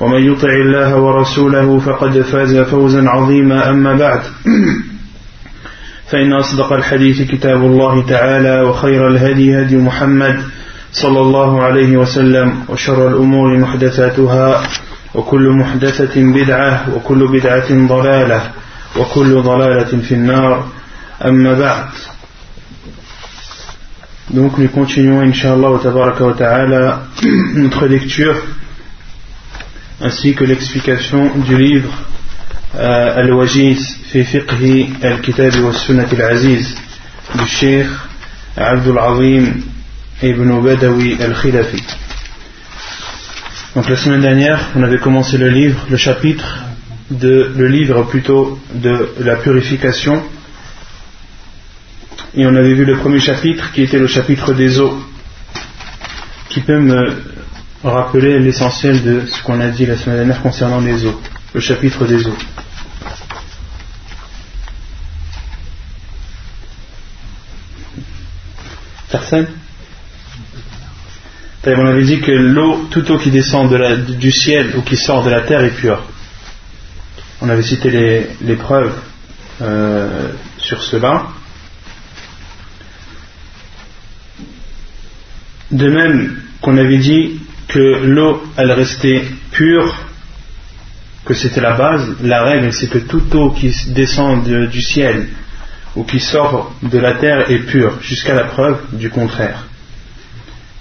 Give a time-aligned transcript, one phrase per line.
[0.00, 3.70] ومن يطع الله ورسوله فقد فاز فوزا عظيما.
[3.70, 4.20] أما بعد
[6.10, 10.42] فإن أصدق الحديث كتاب الله تعالى وخير الهدي هدي محمد
[10.92, 14.62] صلى الله عليه وسلم وشر الأمور محدثاتها
[15.14, 18.50] وكل محدثة بدعة وكل بدعة ضلالة
[18.98, 20.66] وكل ضلالة في النار.
[21.24, 21.84] أما بعد
[24.30, 27.02] Donc nous continuons, Inch'Allah wa ta'ala,
[27.54, 28.34] notre lecture
[30.00, 31.92] ainsi que l'explication du livre
[32.76, 36.74] euh, Al-Wajiz fi fiqhi al-kitab wa sunnat al-aziz
[37.34, 37.86] du Cheikh
[38.56, 39.62] Abdul Azim
[40.22, 41.82] ibn Badawi al-Khilafi.
[43.74, 46.64] Donc la semaine dernière, on avait commencé le livre, le chapitre
[47.10, 50.22] de le livre plutôt de la purification
[52.34, 54.98] et on avait vu le premier chapitre qui était le chapitre des eaux
[56.48, 57.33] qui peut me
[57.90, 61.20] rappeler l'essentiel de ce qu'on a dit la semaine dernière concernant les eaux
[61.52, 62.36] le chapitre des eaux
[69.10, 69.46] personne
[71.72, 73.72] on avait dit que l'eau, toute eau qui descend
[74.18, 76.02] du ciel ou qui sort de la terre est pure.
[77.40, 77.90] On avait cité
[78.40, 78.94] les, preuves
[79.62, 81.28] euh, sur cela.
[85.70, 87.40] De même qu'on avait dit
[87.74, 89.92] que l'eau, elle restait pure,
[91.24, 95.26] que c'était la base, la règle c'est que toute eau qui descend du ciel
[95.96, 99.66] ou qui sort de la terre est pure, jusqu'à la preuve du contraire.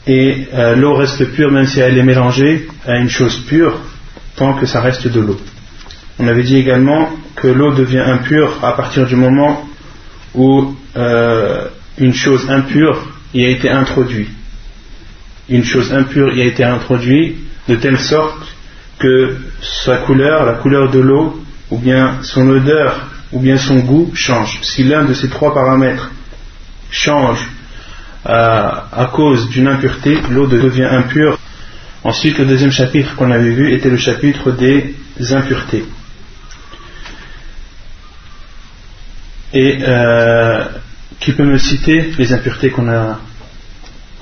[0.05, 3.75] Et euh, l'eau reste pure même si elle est mélangée à une chose pure,
[4.35, 5.39] tant que ça reste de l'eau.
[6.19, 9.67] On avait dit également que l'eau devient impure à partir du moment
[10.35, 13.01] où euh, une chose impure
[13.33, 14.29] y a été introduite
[15.53, 17.37] une chose impure y a été introduite
[17.67, 18.55] de telle sorte
[18.99, 24.11] que sa couleur, la couleur de l'eau, ou bien son odeur, ou bien son goût
[24.15, 24.59] change.
[24.63, 26.11] Si l'un de ces trois paramètres
[26.89, 27.47] change
[28.27, 31.37] euh, à cause d'une impureté, l'eau devient impure.
[32.03, 34.95] Ensuite, le deuxième chapitre qu'on avait vu était le chapitre des
[35.31, 35.85] impuretés.
[39.53, 40.65] Et euh,
[41.19, 43.19] qui peut me citer les impuretés qu'on a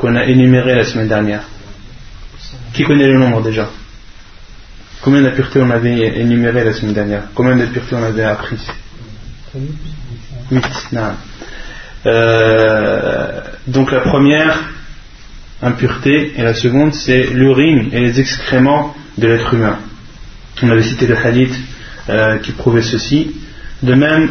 [0.02, 1.44] qu'on a énuméré la semaine dernière.
[2.74, 3.70] Qui connaît le nombre déjà?
[5.04, 7.24] Combien d'impuretés on avait énuméré la semaine dernière?
[7.36, 8.58] Combien d'impuretés on avait appris
[10.52, 10.66] 8.
[12.08, 14.60] Euh, donc la première
[15.62, 19.78] impureté et la seconde c'est l'urine et les excréments de l'être humain.
[20.64, 21.54] On avait cité le hadith
[22.10, 23.36] euh, qui prouvait ceci.
[23.84, 24.30] De même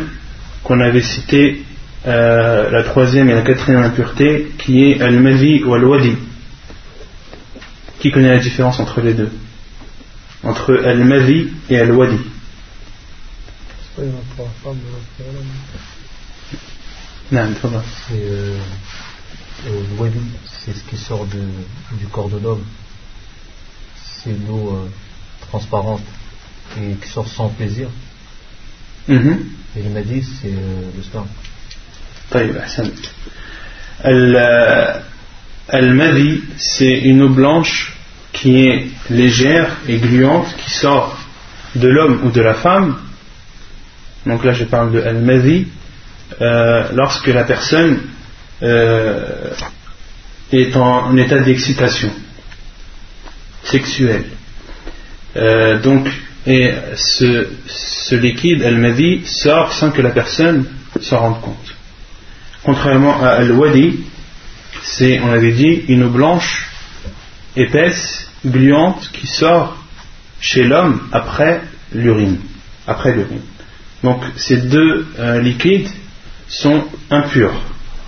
[0.64, 1.64] qu'on avait cité
[2.06, 6.16] euh, la troisième et la quatrième impureté qui est al-mazi ou al-wadi.
[7.98, 9.30] Qui connaît la différence entre les deux?
[10.42, 12.18] Entre al-mazi et al-wadi.
[17.32, 17.48] Non,
[18.12, 18.58] euh,
[19.66, 22.64] le wadi, c'est ce qui sort du corps de l'homme.
[24.22, 24.88] C'est l'eau euh,
[25.50, 26.02] transparente
[26.80, 27.88] et qui sort sans plaisir.
[29.08, 29.38] Mm-hmm.
[29.76, 31.26] Et le mazi, c'est le sperme.
[35.68, 37.96] Al-Madi, c'est une eau blanche
[38.32, 41.18] qui est légère et gluante, qui sort
[41.74, 42.96] de l'homme ou de la femme.
[44.26, 45.66] Donc là, je parle de Al-Madi,
[46.40, 48.00] euh, lorsque la personne
[48.62, 49.50] euh,
[50.52, 52.10] est en, état d'excitation
[53.62, 54.24] sexuelle.
[55.36, 56.08] Euh, donc,
[56.46, 60.66] et ce, liquide, Al-Madi, sort sans que la personne
[61.00, 61.69] s'en rende compte.
[62.62, 64.00] Contrairement à Al-Wadi,
[64.82, 66.70] c'est, on avait dit, une eau blanche,
[67.56, 69.76] épaisse, gluante, qui sort
[70.40, 71.62] chez l'homme après
[71.92, 72.38] l'urine.
[72.86, 73.42] Après l'urine.
[74.02, 75.88] Donc ces deux euh, liquides
[76.48, 77.54] sont impurs,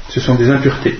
[0.08, 0.98] ce sont des impuretés.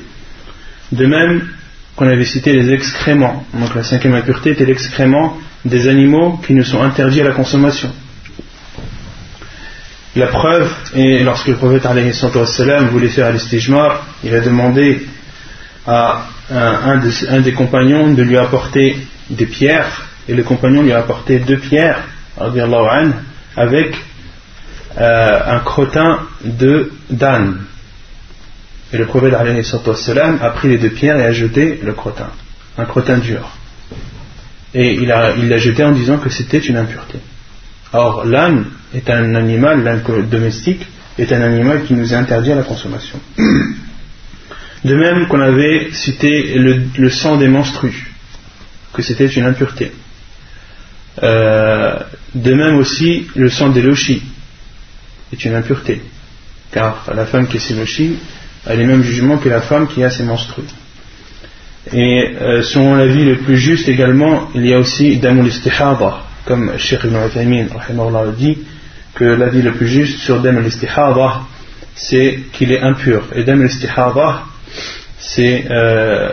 [0.93, 1.49] De même
[1.97, 3.45] qu'on avait cité les excréments.
[3.55, 7.91] Donc la cinquième impureté était l'excrément des animaux qui nous sont interdits à la consommation.
[10.15, 11.87] La preuve est lorsque le prophète
[12.91, 15.07] voulait faire l'istijmar, il a demandé
[15.87, 18.99] à un, des, compagnons de lui apporter
[19.31, 22.05] des pierres, et le compagnon lui a apporté deux pierres,
[23.57, 23.95] avec
[24.99, 27.63] euh, un crottin de d'âne.
[28.93, 32.29] Et le prophète a pris les deux pierres et a jeté le crottin,
[32.77, 33.49] un crottin dur.
[34.75, 37.19] Et il l'a jeté en disant que c'était une impureté.
[37.93, 40.87] Or, l'âne est un animal, l'âne domestique,
[41.19, 43.19] est un animal qui nous est interdit à la consommation.
[44.85, 48.13] De même qu'on avait cité le, sang des menstrues,
[48.93, 49.93] que c'était une impureté.
[51.23, 51.99] Euh,
[52.35, 54.23] de même aussi le sang des lochis
[55.33, 56.01] est une impureté,
[56.73, 58.17] car la femme qui est ses lochis
[58.67, 60.65] a les mêmes jugements que la femme qui a ses menstrues.
[61.93, 65.53] Et euh, selon l'avis le plus juste également, il y a aussi damul
[66.45, 67.67] comme Sheikh Ibn Uthaymin
[68.37, 68.59] dit
[69.15, 71.43] que l'avis le plus juste sur damul istihada,
[71.95, 73.25] c'est qu'il est impur.
[73.35, 74.45] Et damul istihada,
[75.19, 76.33] c'est euh,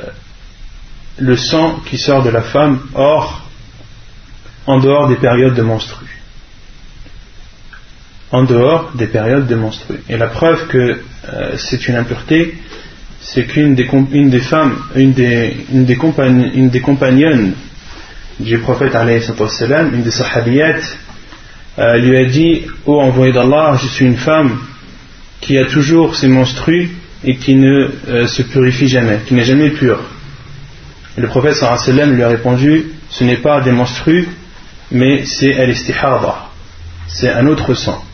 [1.17, 3.45] le sang qui sort de la femme hors,
[4.65, 6.21] en dehors des périodes de menstrues.
[8.31, 10.01] En dehors des périodes de menstrues.
[10.07, 11.01] Et la preuve que
[11.33, 12.55] euh, c'est une impureté,
[13.21, 17.53] c'est qu'une des, des, femmes, une des, une une des compagnonnes
[18.40, 20.81] du prophète, une des sahabiyat,
[21.78, 24.58] euh, lui a dit Ô envoyé d'Allah, je suis une femme
[25.40, 26.90] qui a toujours ses menstrues
[27.22, 30.00] et qui ne euh, se purifie jamais, qui n'est jamais pure.
[31.16, 34.28] le prophète sallam lui a répondu Ce n'est pas des menstrues,
[34.90, 36.46] mais c'est al-istihada,
[37.06, 38.05] c'est un autre sang.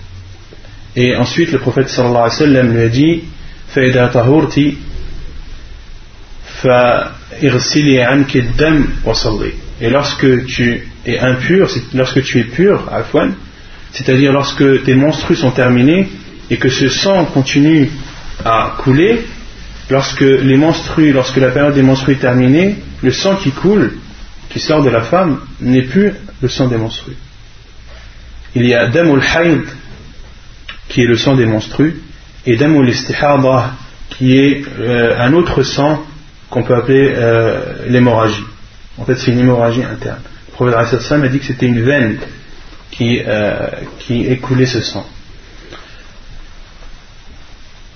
[0.97, 3.23] Et ensuite le prophète sallam lui a dit
[3.75, 4.77] فإذا طهرتي
[9.82, 12.90] et lorsque tu es impur, lorsque tu es pur,
[13.92, 16.08] c'est-à-dire lorsque tes menstrues sont terminées
[16.50, 17.90] et que ce sang continue
[18.44, 19.26] à couler,
[19.90, 23.98] lorsque les menstrues, lorsque la période des menstrues est terminée, le sang qui coule,
[24.50, 27.18] qui sort de la femme, n'est plus le sang des menstrues.
[28.56, 29.64] Il y a damul hayd,
[30.88, 32.00] qui est le sang des menstrues,
[32.46, 33.74] et damul istihada,
[34.10, 36.06] qui est euh, un autre sang
[36.50, 38.46] qu'on peut appeler euh, l'hémorragie.
[38.98, 40.22] En fait, c'est une hémorragie interne.
[40.48, 42.18] Le prophète a dit que c'était une veine
[42.92, 43.68] qui, euh,
[44.00, 45.06] qui écoulait ce sang.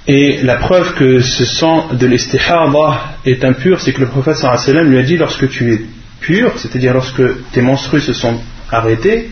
[0.07, 4.37] Et la preuve que ce sang de l'istihada est impur, c'est que le prophète
[4.73, 5.81] lui a dit lorsque tu es
[6.19, 7.21] pur, c'est-à-dire lorsque
[7.51, 8.39] tes menstrues se sont
[8.71, 9.29] arrêtées,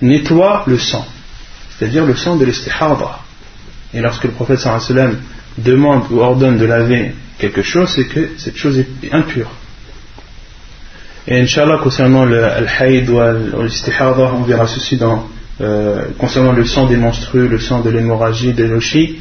[0.00, 1.06] nettoie le sang,
[1.76, 3.18] c'est-à-dire le sang de l'istihada.
[3.92, 5.18] Et lorsque le prophète sallam
[5.58, 9.50] demande ou ordonne de laver quelque chose, c'est que cette chose est impure.
[11.26, 15.28] Et Inch'Allah, concernant le al-haïd ou l'istihada, on verra ceci dans,
[15.60, 19.18] euh, concernant le sang des menstrues, le sang de l'hémorragie, des lochis,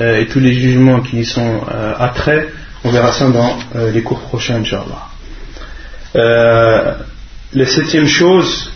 [0.00, 2.48] euh, et tous les jugements qui y sont euh, attraits,
[2.82, 3.56] on verra ça dans
[3.92, 5.08] les cours prochains, Inch'Allah.
[7.54, 8.70] la septième chose,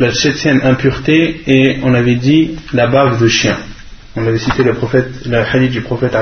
[0.00, 3.58] la septième impureté, et on avait dit la bave de chien
[4.16, 6.16] on avait cité le, prophète, hadith du prophète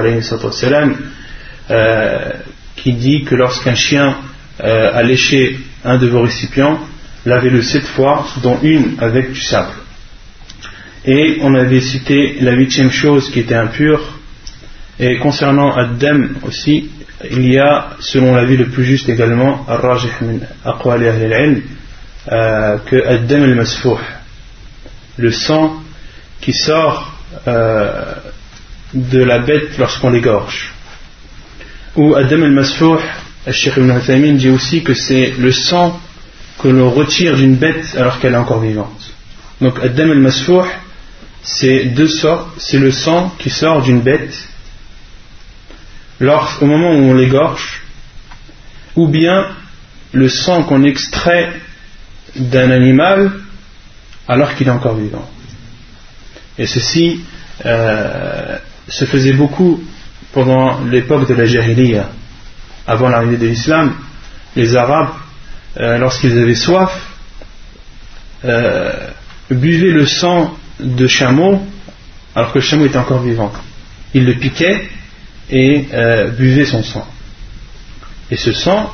[1.70, 2.30] euh,
[2.76, 4.16] qui dit que lorsqu'un chien
[4.62, 6.78] euh, a léché un de vos récipients,
[7.24, 9.72] lavez-le sept fois, dont une avec du sable.
[11.04, 14.18] Et on avait cité la huitième chose qui était impure,
[14.98, 16.90] et concernant Ad-Dam aussi,
[17.30, 19.66] il y a, selon l'avis le plus juste également,
[22.32, 23.98] euh, que Ad-Dam al-Masfouh,
[25.16, 25.82] le sang
[26.40, 27.15] qui sort
[27.46, 28.14] euh,
[28.94, 30.72] de la bête lorsqu'on l'égorge.
[31.96, 32.98] Ou Adam al-Masfouh,
[33.50, 36.00] Sheikh ibn dit aussi que c'est le sang
[36.58, 39.12] que l'on retire d'une bête alors qu'elle est encore vivante.
[39.60, 40.66] Donc Adam al-Masfouh,
[41.42, 42.08] c'est deux
[42.58, 44.48] c'est le sang qui sort d'une bête
[46.20, 47.82] au moment où on l'égorge,
[48.94, 49.48] ou bien
[50.12, 51.52] le sang qu'on extrait
[52.34, 53.32] d'un animal
[54.28, 55.28] alors qu'il est encore vivant.
[56.58, 57.20] Et ceci
[57.64, 58.58] euh,
[58.88, 59.82] se faisait beaucoup
[60.32, 62.10] pendant l'époque de la Jahiliya,
[62.86, 63.94] avant l'arrivée de l'islam.
[64.54, 65.14] Les Arabes,
[65.78, 66.92] euh, lorsqu'ils avaient soif,
[68.44, 68.92] euh,
[69.50, 71.62] buvaient le sang de chameau
[72.34, 73.50] alors que le chameau était encore vivant.
[74.12, 74.88] Ils le piquaient
[75.50, 75.86] et
[76.36, 77.06] buvaient son sang.
[78.30, 78.92] Et ce sang,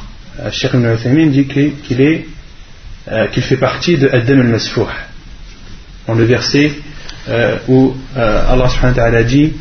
[0.52, 1.72] Sheikh ibn dit qu'il
[3.42, 4.86] fait partie de Adam al-Masfouh.
[6.06, 6.72] On le verset
[7.28, 9.52] euh, où euh, Allah subhanahu wa ta'ala dit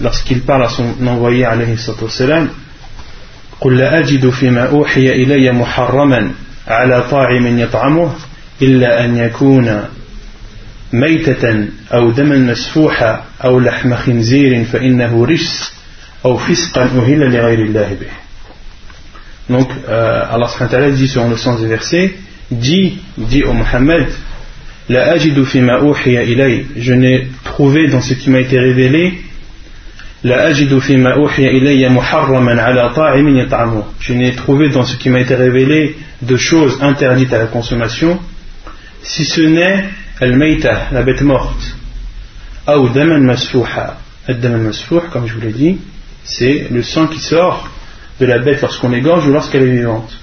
[0.00, 2.48] lorsqu'il parle à son envoyé alayhi sallam
[3.60, 6.30] قل لا أجد فيما أوحي إلي محرما
[6.68, 8.12] على طاعم يطعمه
[8.62, 9.84] إلا أن يكون
[10.92, 15.72] ميتة أو دما مسفوحا أو لحم خنزير فإنه رجس
[16.24, 18.20] أو فسقا أهل لغير الله به
[19.50, 22.14] Donc, euh, Allah subhanahu dit sur le sens du verset,
[22.52, 24.06] dit, dit au Muhammad,
[24.90, 25.16] La
[26.76, 29.20] je n'ai trouvé dans ce qui m'a été révélé,
[30.24, 30.52] La.
[30.52, 30.64] Je
[34.12, 38.18] n'ai trouvé dans ce qui m'a été révélé de choses interdites à la consommation,
[39.04, 39.84] si ce n'est
[40.20, 41.76] al-mayta, la bête morte,
[42.66, 43.96] ou daman masfouha.
[44.26, 45.78] Al-daman masfouh, comme je vous l'ai dit,
[46.24, 47.70] c'est le sang qui sort
[48.18, 50.18] de la bête lorsqu'on égorge ou lorsqu'elle est vivante.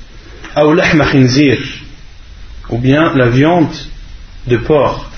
[2.69, 3.71] ou bien la viande
[4.47, 5.09] de porc,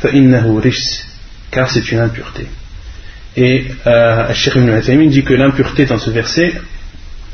[1.51, 2.48] car c'est une impureté.
[3.38, 6.53] Et euh, Sheikh ibn dit que l'impureté dans ce verset,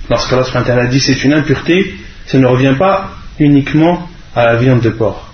[0.09, 5.33] lorsqu'Allah dit c'est une impureté, ça ne revient pas uniquement à la viande de porc.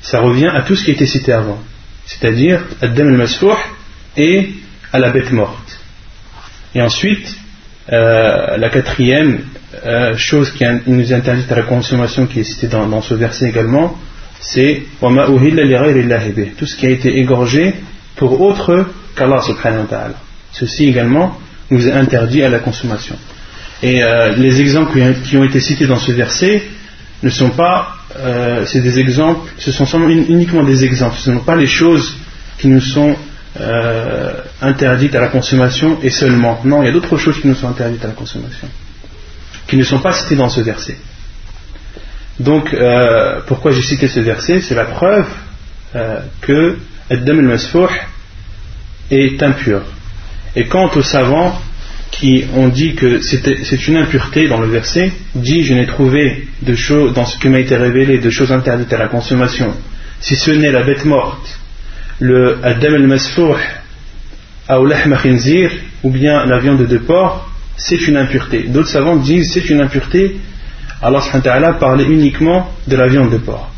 [0.00, 1.60] Ça revient à tout ce qui été cité avant.
[2.06, 3.56] C'est-à-dire, Adam al-Masfouh
[4.16, 4.50] et
[4.92, 5.80] à la bête morte.
[6.74, 7.36] Et ensuite,
[7.92, 9.40] euh, la quatrième
[9.84, 13.98] euh, chose qui nous interdit à la consommation qui est citée dans, ce verset également,
[14.42, 14.82] c'est
[16.58, 17.74] tout ce qui a été égorgé
[18.16, 20.14] pour autre qu'Allah subhanahu wa ta'ala.
[20.52, 21.38] Ceci également
[21.70, 23.16] nous est interdit à la consommation.
[23.82, 26.62] Et euh, les exemples qui ont été cités dans ce verset
[27.22, 27.96] ne sont pas,
[28.66, 32.16] c'est des exemples, ce sont uniquement des exemples, ce ne sont pas les choses
[32.58, 33.16] qui nous sont
[33.60, 34.32] euh,
[34.62, 36.60] interdites à la consommation et seulement.
[36.64, 38.66] Non, il y a d'autres choses qui nous sont interdites à la consommation,
[39.66, 40.96] qui ne sont pas citées dans ce verset.
[42.42, 44.60] Donc, euh, pourquoi j'ai cité ce verset?
[44.60, 45.26] C'est la preuve
[45.94, 46.76] euh, que
[47.10, 47.58] Adam al
[49.10, 49.82] est impur.
[50.56, 51.60] Et quant aux savants
[52.10, 56.48] qui ont dit que c'est une impureté dans le verset, dit Je n'ai trouvé
[57.14, 59.74] dans ce qui m'a été révélé, de choses interdites à la consommation,
[60.20, 61.58] si ce n'est la bête morte
[62.22, 63.56] le Adam al-Masfouh
[66.04, 68.64] ou bien la viande de porc, c'est une impureté.
[68.68, 70.36] D'autres savants disent c'est une impureté.
[71.02, 73.70] Allah parlait uniquement de la viande de porc.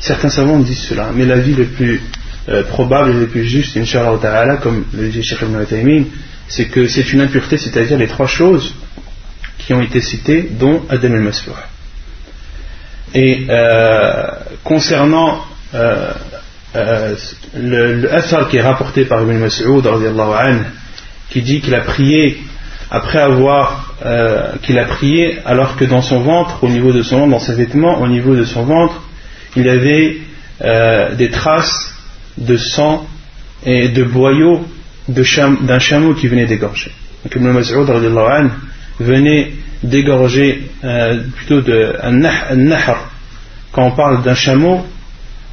[0.00, 2.00] Certains savants disent cela, mais l'avis le plus
[2.48, 6.04] euh, probable et le plus juste, Inch'Allah comme le dit Sheikh ibn
[6.48, 8.74] c'est que c'est une impureté, c'est-à-dire les trois choses
[9.58, 11.50] qui ont été citées, dont Adam al-Masfouh.
[13.14, 14.26] Et euh,
[14.64, 16.12] concernant euh,
[16.74, 19.86] le, le qui est rapporté par Ibn Mas'ud
[21.30, 22.42] qui dit qu'il a prié
[22.90, 27.18] après avoir euh, qu'il a prié alors que dans son ventre, au niveau de son
[27.18, 29.02] ventre, dans ses vêtements, au niveau de son ventre,
[29.56, 30.18] il avait
[30.62, 31.94] euh, des traces
[32.36, 33.06] de sang
[33.64, 34.64] et de boyaux
[35.08, 36.92] d'un chameau qui venait d'égorger.
[37.24, 37.88] Donc Ibn Mas'ud
[39.00, 39.52] venait
[39.82, 40.68] d'égorger
[41.36, 43.10] plutôt de un nahr.
[43.72, 44.84] Quand on parle d'un chameau,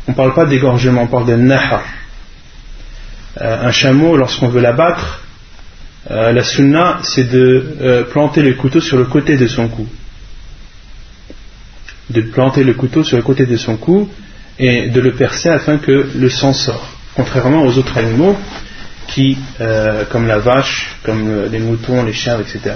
[0.08, 1.84] on ne parle pas d'égorgement, on parle de nahar.
[3.42, 5.22] Euh, un chameau, lorsqu'on veut l'abattre,
[6.12, 9.88] euh, la sunna, c'est de euh, planter le couteau sur le côté de son cou.
[12.10, 14.10] De planter le couteau sur le côté de son cou
[14.60, 16.86] et de le percer afin que le sang sorte.
[17.16, 18.38] Contrairement aux autres animaux
[19.08, 19.38] qui,
[20.12, 22.76] comme la vache, comme les moutons, les chiens, etc.,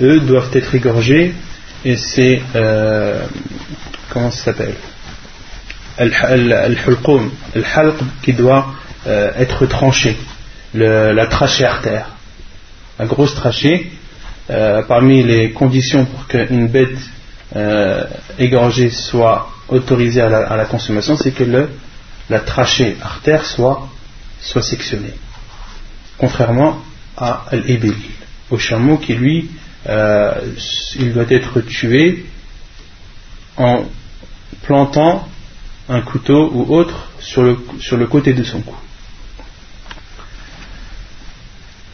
[0.00, 1.34] eux doivent être égorgés
[1.84, 2.42] et c'est.
[4.10, 4.74] comment ça s'appelle?
[5.98, 8.74] Al-hulqum, al qui doit
[9.06, 10.16] euh, être tranché,
[10.74, 12.06] la trachée artère.
[12.98, 13.90] La grosse trachée,
[14.50, 16.98] euh, parmi les conditions pour qu'une bête
[17.56, 18.04] euh,
[18.38, 21.44] égorgée soit autorisée à la, consommation, c'est que
[22.28, 23.88] la trachée artère soit,
[24.40, 25.14] sectionnée.
[26.18, 26.78] Contrairement
[27.16, 27.94] à al-ibil,
[28.50, 29.50] au chameau qui lui,
[29.86, 32.26] il doit être tué
[33.56, 33.84] en
[34.62, 35.28] plantant
[35.88, 38.76] un couteau ou autre sur le côté de son cou.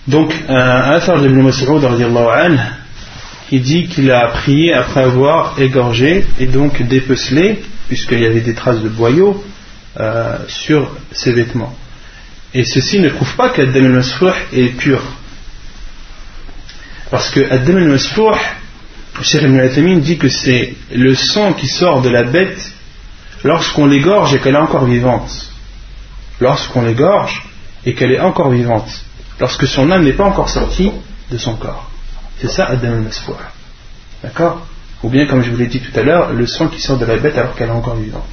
[0.09, 1.69] Donc, un Athar de Mas'ud
[3.51, 8.55] qui dit qu'il a prié après avoir égorgé et donc dépecelé, puisqu'il y avait des
[8.55, 9.45] traces de boyaux
[10.01, 11.77] euh, sur ses vêtements.
[12.55, 15.03] Et ceci ne prouve pas qu'Addam al-Masfouh est pur.
[17.11, 18.35] Parce que Addam al-Masfouh,
[19.21, 22.73] Cheikh ibn dit que c'est le sang qui sort de la bête
[23.45, 25.53] lorsqu'on l'égorge et qu'elle est encore vivante.
[26.41, 27.43] Lorsqu'on l'égorge
[27.85, 29.05] et qu'elle est encore vivante.
[29.41, 30.91] Lorsque son âme n'est pas encore sortie
[31.31, 31.91] de son corps.
[32.39, 33.05] C'est ça Adam al
[34.23, 34.67] D'accord?
[35.03, 37.05] Ou bien, comme je vous l'ai dit tout à l'heure, le sang qui sort de
[37.05, 38.33] la bête alors qu'elle est encore vivante.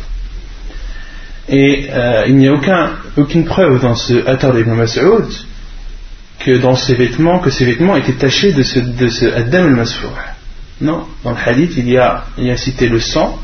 [1.48, 5.28] Et euh, il n'y a aucun, aucune preuve dans ce Attar ibn Mas'ud
[6.40, 10.08] que dans ses vêtements, que ses vêtements étaient tachés de ce, Adam al-Masfouh.
[10.82, 13.40] Non, dans le hadith, il y a, il y a cité le sang,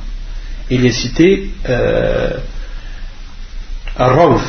[0.69, 2.37] il y a cité euh,
[3.97, 4.41] al-Rawf,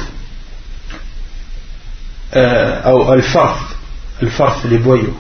[2.35, 3.77] euh, al-Farth,
[4.21, 5.17] al-Farth, les boyaux,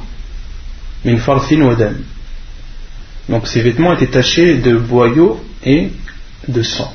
[1.04, 1.96] min farthin wadam.
[3.28, 5.90] Donc ces vêtements étaient tachés de boyaux et
[6.48, 6.92] de sang.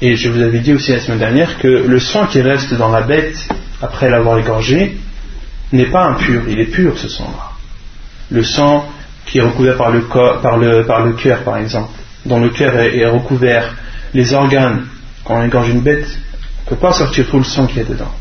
[0.00, 2.90] Et je vous avais dit aussi la semaine dernière que le sang qui reste dans
[2.90, 3.48] la bête
[3.80, 4.96] après l'avoir égorgé
[5.72, 7.52] n'est pas impur, il est pur ce sang-là.
[8.30, 8.86] Le sang
[9.26, 11.90] qui est recouvert par le, par le, par le cœur par exemple,
[12.26, 13.74] dont le cœur est, recouvert,
[14.12, 14.86] les organes,
[15.24, 17.88] quand on égorge une bête, on ne peut pas sortir tout le sang qui est
[17.88, 18.12] dedans.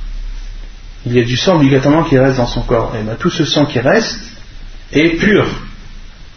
[1.06, 2.96] Il y a du sang obligatoirement qui reste dans son corps.
[3.00, 4.20] Et bien, tout ce sang qui reste
[4.92, 5.46] est pur.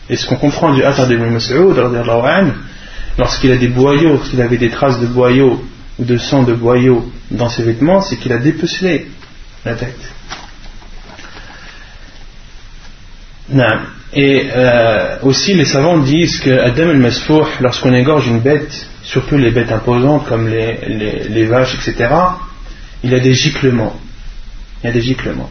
[0.08, 1.76] Et ce qu'on comprend du Atar de Mas'ud,
[3.18, 5.64] lorsqu'il a des boyaux, lorsqu'il avait des traces de boyaux
[5.98, 9.08] ou de sang de boyaux dans ses vêtements, c'est qu'il a dépecelé
[9.64, 10.12] la tête.
[14.12, 19.50] Et euh, aussi, les savants disent que Adam el-Masfouh, lorsqu'on égorge une bête, surtout les
[19.50, 22.08] bêtes imposantes comme les, vaches, etc.,
[23.04, 23.94] il a des giclements.
[24.94, 25.50] Giclements.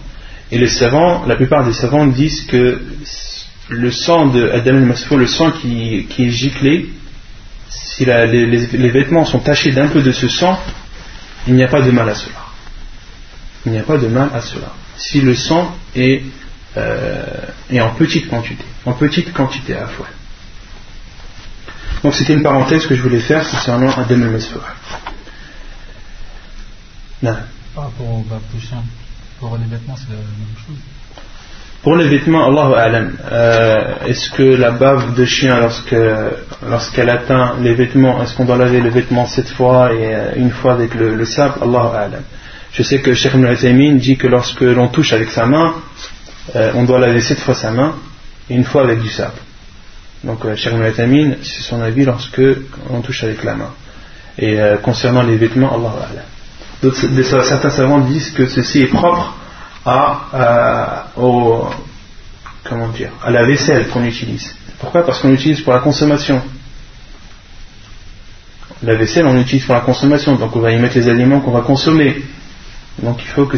[0.52, 2.82] Et les savants, la plupart des savants disent que
[3.70, 6.90] le sang de Adam el-Masfouh, le sang qui, est giclé,
[7.68, 10.60] si les, vêtements sont tachés d'un peu de ce sang,
[11.48, 12.46] il n'y a pas de mal à cela.
[13.66, 14.72] Il n'y a pas de mal à cela.
[14.98, 16.22] Si le sang est
[16.78, 17.24] euh,
[17.70, 20.08] et en petite quantité, en petite quantité à la fois.
[22.04, 24.62] Donc c'était une parenthèse que je voulais faire concernant Adam al-Masfour.
[27.24, 28.26] Par rapport au
[29.40, 30.78] pour les vêtements, c'est la même chose
[31.86, 35.96] pour les vêtements, Allah alam, euh, est-ce que la bave de chien, lorsque,
[36.68, 40.50] lorsqu'elle atteint les vêtements, est-ce qu'on doit laver les vêtements sept fois et euh, une
[40.50, 41.60] fois avec le, sable?
[41.62, 42.24] Allah alam.
[42.72, 45.76] Je sais que Sheikh Ibn dit que lorsque l'on touche avec sa main,
[46.56, 47.94] euh, on doit laver sept fois sa main
[48.50, 49.38] et une fois avec du sable.
[50.24, 52.42] Donc euh, Ibn c'est son avis lorsque
[52.90, 53.70] on touche avec la main.
[54.40, 56.10] Et concernant les vêtements, Allah
[56.92, 59.34] Certains savants disent que ceci est propre
[59.86, 61.68] à, au,
[63.28, 64.56] la vaisselle qu'on utilise.
[64.80, 65.06] Pourquoi?
[65.06, 66.42] Parce qu'on l'utilise pour la consommation.
[68.84, 71.52] La vaisselle, on l'utilise pour la consommation, donc on va y mettre les aliments qu'on
[71.52, 72.22] va consommer.
[73.02, 73.58] Donc il faut que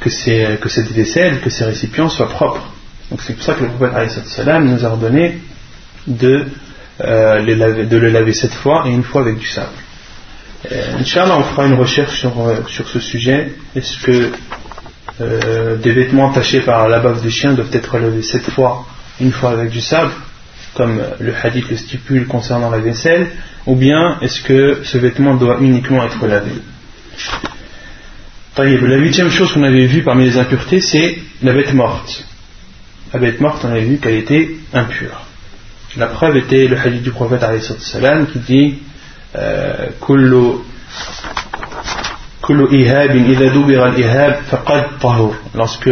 [0.00, 2.62] que cette vaisselle, que ces récipients soient propres.
[3.10, 5.38] Donc c'est pour ça que le prophète nous a ordonné
[6.06, 6.46] de,
[7.00, 9.68] euh, de le laver sept fois et une fois avec du sable.
[10.72, 13.52] Euh, Inch'Allah, on fera une recherche sur, euh, sur ce sujet.
[13.74, 14.32] Est-ce que
[15.20, 18.86] euh, des vêtements tachés par la bave de chien doivent être lavés sept fois,
[19.20, 20.10] une fois avec du sable,
[20.74, 23.28] comme le hadith le stipule concernant la vaisselle,
[23.66, 26.52] ou bien est-ce que ce vêtement doit uniquement être lavé?
[28.58, 32.24] La huitième chose qu'on avait vue parmi les impuretés, c'est la bête morte.
[33.12, 35.26] La bête morte, on avait vu qu'elle était impure.
[35.96, 37.44] La preuve était le hadith du prophète
[38.32, 38.78] qui dit
[45.54, 45.90] Lorsque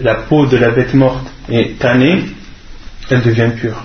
[0.00, 2.24] la peau de la bête morte est tannée,
[3.10, 3.84] elle devient pure.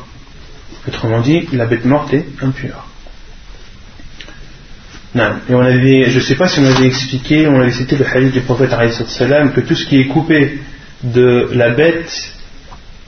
[0.88, 2.86] Autrement dit, la bête morte est impure.
[5.15, 8.05] Et on avait, je ne sais pas si on avait expliqué, on avait cité le
[8.05, 8.71] hadith du prophète
[9.08, 10.60] salam que tout ce qui est coupé
[11.03, 12.34] de la bête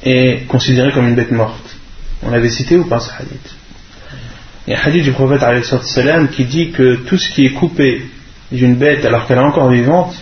[0.04, 1.76] est considéré comme une bête morte.
[2.24, 3.56] On l'avait cité ou pas ce hadith?
[4.68, 5.42] Il y a un hadith du prophète
[6.36, 8.06] qui dit que tout ce qui est coupé
[8.52, 10.14] d'une bête alors qu'elle est encore vivante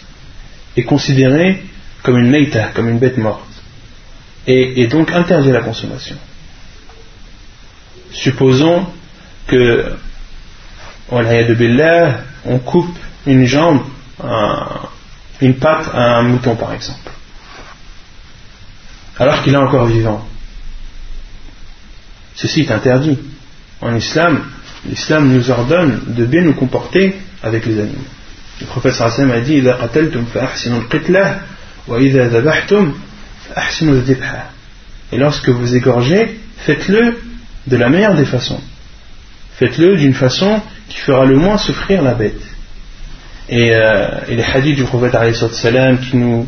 [0.78, 1.64] est considéré
[2.04, 3.42] comme une meita, comme une bête morte.
[4.46, 6.16] Et, et donc interdit la consommation.
[8.12, 8.86] Supposons
[9.48, 9.96] que
[11.10, 13.82] on coupe une jambe,
[15.42, 17.12] une patte à un mouton par exemple,
[19.18, 20.24] alors qu'il est encore vivant.
[22.36, 23.18] Ceci est interdit.
[23.82, 24.44] En islam,
[24.88, 28.08] l'islam nous ordonne de bien nous comporter avec les animaux.
[28.62, 29.62] Le prophète sallam a dit
[35.12, 37.18] Et lorsque vous égorgez, faites-le
[37.68, 38.62] de la meilleure des façons.
[39.58, 42.42] Faites-le d'une façon qui fera le moins souffrir la bête.
[43.50, 45.16] Et, euh, les hadiths du prophète
[45.54, 46.48] salam qui nous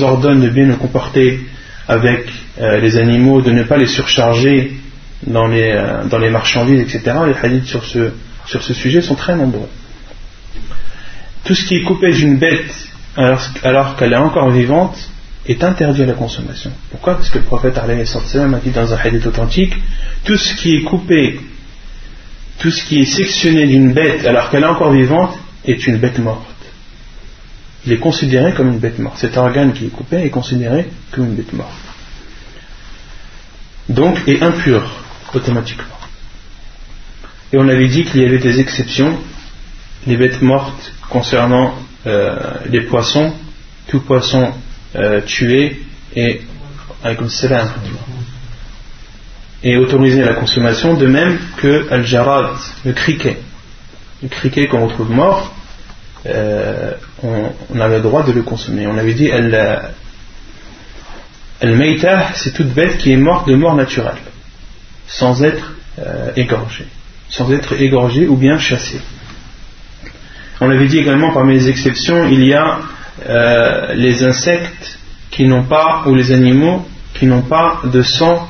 [0.00, 1.40] ordonnent de bien nous comporter
[1.86, 2.26] avec
[2.60, 4.72] euh, les animaux, de ne pas les surcharger
[5.26, 7.16] dans les, euh, dans les marchandises, etc.
[7.26, 8.12] Les hadiths sur ce,
[8.46, 9.68] sur ce sujet sont très nombreux.
[11.44, 14.96] Tout ce qui est coupé d'une bête alors, alors qu'elle est encore vivante
[15.46, 16.70] est interdit à la consommation.
[16.90, 17.14] Pourquoi?
[17.14, 19.74] Parce que le prophète a dit dans un hadith authentique
[20.24, 21.38] tout ce qui est coupé
[22.58, 26.18] tout ce qui est sectionné d'une bête alors qu'elle est encore vivante est une bête
[26.18, 26.46] morte.
[27.86, 29.18] il est considéré comme une bête morte.
[29.18, 31.72] Cet organe qui est coupé est considéré comme une bête morte.
[33.88, 35.03] Donc, est impur
[35.34, 35.84] automatiquement.
[37.52, 39.18] Et on avait dit qu'il y avait des exceptions,
[40.06, 41.74] les bêtes mortes concernant
[42.06, 42.36] euh,
[42.68, 43.32] les poissons,
[43.88, 44.52] tout poisson
[44.96, 45.82] euh, tué
[46.14, 46.42] et
[49.62, 53.38] et autorisé à la consommation, de même que al-jarad, le criquet.
[54.22, 55.54] Le criquet qu'on retrouve mort,
[56.26, 56.92] euh,
[57.22, 58.86] on, on, a le droit de le consommer.
[58.86, 59.92] On avait dit al
[61.62, 64.16] meita c'est toute bête qui est morte de mort naturelle,
[65.06, 66.86] sans être euh, égorgée,
[67.28, 69.00] sans être égorgée ou bien chassée.
[70.60, 72.80] On avait dit également parmi les exceptions, il y a
[73.28, 74.98] euh, les insectes
[75.30, 78.48] qui n'ont pas, ou les animaux qui n'ont pas de sang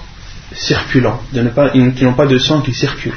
[0.53, 3.14] circulant, qui n'ont pas de sang qui circule,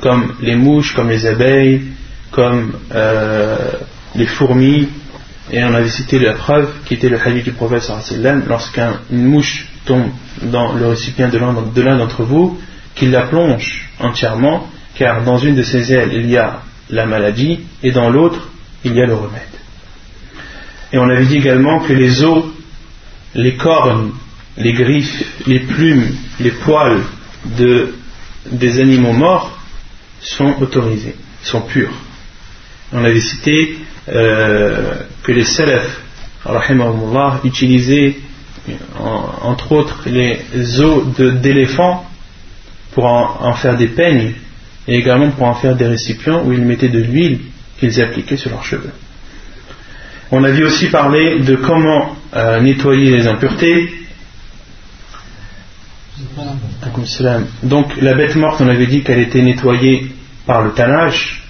[0.00, 1.82] comme les mouches, comme les abeilles,
[2.30, 3.72] comme euh,
[4.14, 4.88] les fourmis,
[5.52, 7.90] et on avait cité la preuve qui était le hadith du prophète
[8.46, 10.10] lorsqu'une mouche tombe
[10.42, 12.58] dans le récipient de l'un d'entre vous,
[12.94, 17.60] qu'il la plonge entièrement, car dans une de ses ailes il y a la maladie
[17.82, 18.48] et dans l'autre
[18.84, 19.42] il y a le remède.
[20.92, 22.44] Et on avait dit également que les os,
[23.34, 24.12] les cornes,
[24.56, 26.08] les griffes, les plumes,
[26.40, 27.00] les poils
[27.56, 27.94] de,
[28.50, 29.56] des animaux morts
[30.20, 31.92] sont autorisés, sont purs
[32.92, 36.00] on avait cité euh, que les salafs
[37.44, 38.16] utilisaient
[39.42, 42.06] entre autres les os d'éléphants
[42.92, 44.32] pour en, faire des peignes
[44.88, 47.40] et également pour en faire des récipients où ils mettaient de l'huile
[47.78, 48.92] qu'ils appliquaient sur leurs cheveux.
[50.32, 53.92] On avait aussi parlé de comment euh, nettoyer les impuretés.
[57.62, 60.12] Donc la bête morte, on avait dit qu'elle était nettoyée
[60.46, 61.42] par le tannage,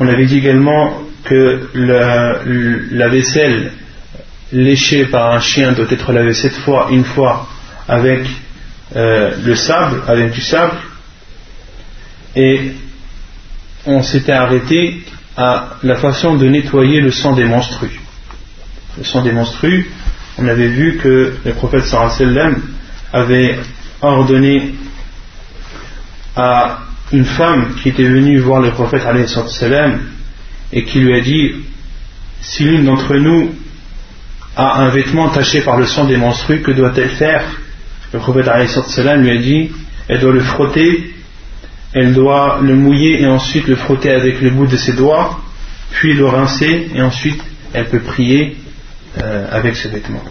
[0.00, 3.72] on avait dit également que la, vaisselle
[4.54, 7.48] léchée par un chien doit être lavée sept fois, une fois
[7.88, 8.20] avec
[8.94, 10.76] euh, le sable, avec du sable.
[12.36, 12.72] Et
[13.84, 15.02] on s'était arrêté
[15.36, 18.00] à la façon de nettoyer le sang des menstrues.
[18.96, 19.90] Le sang des menstrues,
[20.38, 22.62] on avait vu que le prophète sallam
[23.12, 23.58] avait
[24.00, 24.74] ordonné
[26.36, 26.78] à
[27.12, 29.02] une femme qui était venue voir le prophète
[30.72, 31.52] et qui lui a dit
[32.40, 33.54] si l'une d'entre nous
[34.56, 37.44] a un vêtement taché par le sang des menstrues, que doit-elle faire?
[38.12, 39.70] Le prophète lui a dit
[40.08, 41.14] elle doit le frotter,
[41.92, 45.40] elle doit le mouiller et ensuite le frotter avec le bout de ses doigts,
[45.90, 48.56] puis le rincer et ensuite elle peut prier
[49.20, 50.22] euh, avec ce vêtement.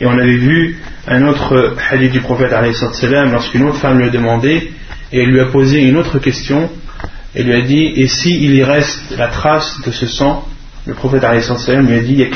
[0.00, 4.72] Et on avait vu un autre hadith du prophète lorsqu'une autre femme lui a demandé
[5.12, 6.70] et elle lui a posé une autre question
[7.34, 10.46] et lui a dit et si il y reste la trace de ce sang?
[10.86, 12.26] Le prophète lui a dit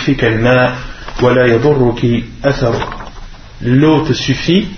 [3.63, 4.69] l'eau te suffit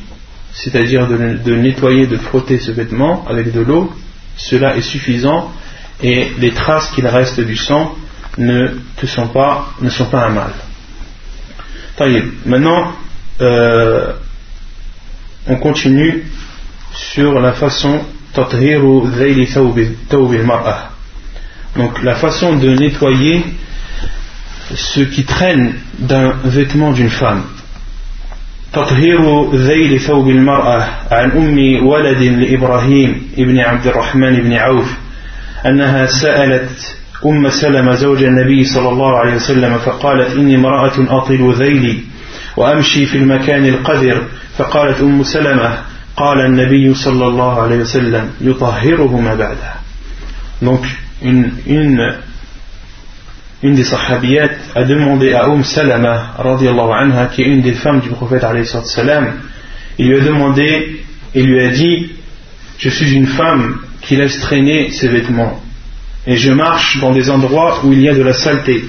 [0.53, 3.90] c'est-à-dire de, nettoyer, de frotter ce vêtement avec de l'eau.
[4.37, 5.51] Cela est suffisant
[6.03, 7.95] et les traces qu'il reste du sang
[8.38, 10.53] ne, te sont, pas, ne sont pas un mal.
[12.47, 12.92] Maintenant
[13.40, 14.12] euh,
[15.47, 16.25] on continue
[16.92, 18.01] sur la façon
[21.77, 23.45] donc la façon de nettoyer
[24.74, 27.42] ce qui traîne d'un vêtement d'une femme.
[28.72, 34.92] تطهير ذيل ثوب المرأة عن أم ولد لإبراهيم ابن عبد الرحمن بن عوف
[35.66, 41.98] أنها سألت أم سلمة زوج النبي صلى الله عليه وسلم فقالت إني امرأة أطل ذيلي
[42.56, 44.22] وأمشي في المكان القذر
[44.58, 45.78] فقالت أم سلمة
[46.16, 49.72] قال النبي صلى الله عليه وسلم يطهره ما بعده
[50.62, 50.87] donc
[51.22, 52.14] une, une,
[53.62, 58.09] une des sahabiyat a demandé à Umm Salama anha qui est une des femmes du
[58.11, 58.44] prophète
[58.85, 59.35] salam
[59.98, 62.12] il lui a demandé et lui a dit
[62.79, 65.61] je suis une femme qui laisse traîner ses vêtements
[66.27, 68.85] et je marche dans des endroits où il y a de la saleté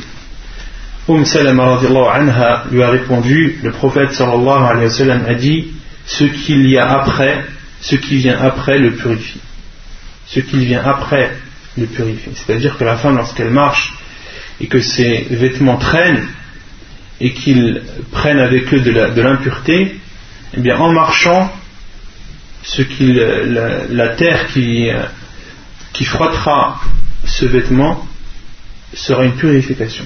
[1.08, 1.80] Umm Salama
[2.14, 5.68] anha lui a répondu le prophète sallallahu alayhi wa a dit
[6.06, 7.44] ce qu'il y a après,
[7.82, 9.42] ce qui vient après le purifie.
[10.28, 11.32] Ce qui vient après
[11.78, 12.32] le purifie.
[12.34, 13.94] C'est-à-dire que la femme, lorsqu'elle marche
[14.62, 16.28] et que ses vêtements traînent
[17.20, 20.00] et qu'ils prennent avec eux de l'impureté,
[20.56, 21.52] eh bien en marchant,
[22.63, 22.82] ce
[23.92, 24.89] la, terre qui,
[25.92, 26.82] qui frottera
[27.26, 28.08] ce vêtement
[28.94, 30.06] sera une purification.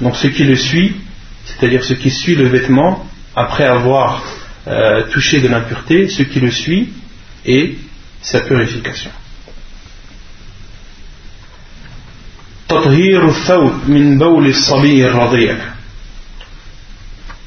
[0.00, 0.96] Donc ce qui le suit,
[1.44, 4.22] c'est-à-dire ce qui suit le vêtement, après avoir
[4.66, 6.92] euh, touché de l'impureté, ce qui le suit
[7.44, 7.76] est
[8.20, 9.10] sa purification.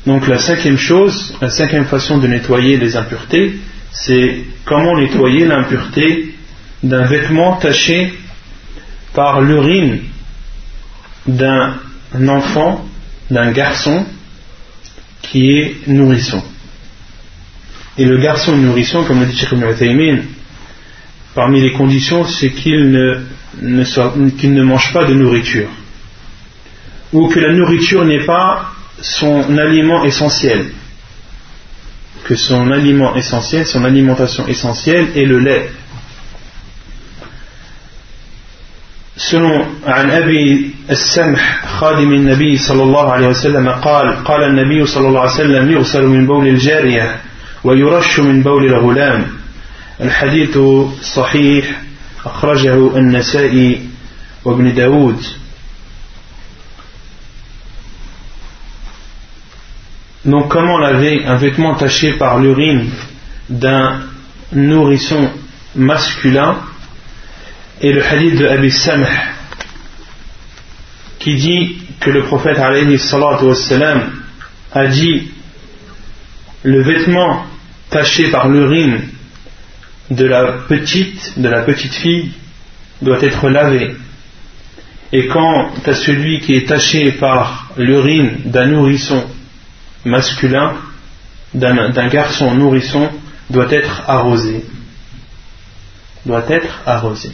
[0.05, 3.60] Donc la cinquième chose, la cinquième façon de nettoyer les impuretés,
[3.91, 6.36] c'est comment nettoyer l'impureté
[6.82, 8.13] d'un vêtement taché
[9.13, 9.99] par l'urine
[11.27, 11.73] d'un
[12.27, 12.86] enfant,
[13.29, 14.05] d'un garçon
[15.21, 16.41] qui est nourrisson.
[17.97, 19.65] Et le garçon nourrisson, comme le dit Cheikh Ibn
[21.34, 23.20] parmi les conditions, c'est qu'il ne,
[23.62, 25.68] ne mange pas de nourriture.
[27.12, 30.66] Ou que la nourriture n'est pas son aliment essentiel.
[32.24, 35.70] Que son aliment essentiel, son alimentation essentielle est le lait.
[39.16, 45.20] selon عن أبي السمح خادم النبي صلى الله عليه وسلم قال قال النبي صلى الله
[45.20, 47.20] عليه وسلم يغسل من بول الجارية
[47.64, 49.26] ويرش من بول الغلام
[50.00, 50.58] الحديث
[51.02, 51.82] صحيح
[52.24, 53.88] أخرجه النسائي
[54.44, 55.24] وابن داود
[60.24, 62.88] Donc comment laver un vêtement taché par l'urine
[63.50, 64.00] d'un
[64.52, 65.30] nourrisson
[65.76, 66.56] masculin
[67.82, 69.06] et le hadith de Abi Samh
[71.18, 74.12] qui dit que le prophète wassalam,
[74.72, 75.28] a dit
[76.62, 77.44] le vêtement
[77.90, 79.00] taché par l'urine
[80.09, 82.31] de la petite, de la petite fille
[83.01, 83.95] doit être lavé.
[85.11, 89.25] Et quant à celui qui est taché par l'urine d'un nourrisson
[90.05, 90.75] masculin,
[91.53, 93.09] d'un garçon nourrisson,
[93.49, 94.63] doit être arrosé.
[96.25, 97.31] Doit être arrosé.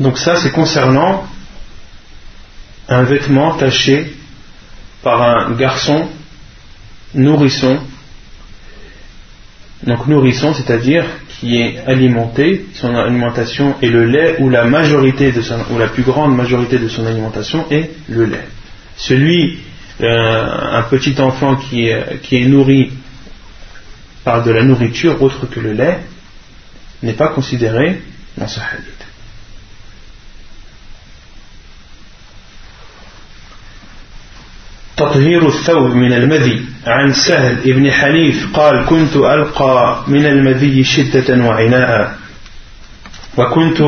[0.00, 1.26] Donc ça, c'est concernant
[2.88, 4.14] un vêtement taché
[5.02, 6.08] par un garçon
[7.14, 7.80] nourrisson.
[9.84, 15.42] Donc nourrisson, c'est-à-dire qui est alimenté, son alimentation est le lait ou la majorité de
[15.42, 18.46] son, ou la plus grande majorité de son alimentation est le lait.
[18.96, 19.58] Celui,
[20.00, 22.92] euh, un petit enfant qui est, qui est nourri
[24.22, 25.98] par de la nourriture autre que le lait,
[27.02, 28.00] n'est pas considéré
[28.36, 29.01] dans ce hadith.
[35.02, 36.60] تطهير الثوب من المذي.
[36.86, 42.14] عن سهل ابن حنيف قال كنت ألقى من المذي شدة وعناء
[43.36, 43.80] وكنت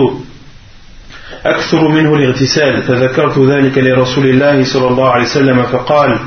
[1.46, 2.82] أكثر منه الاغتسال.
[2.82, 6.18] فذكرت ذلك لرسول الله صلى الله عليه وسلم فقال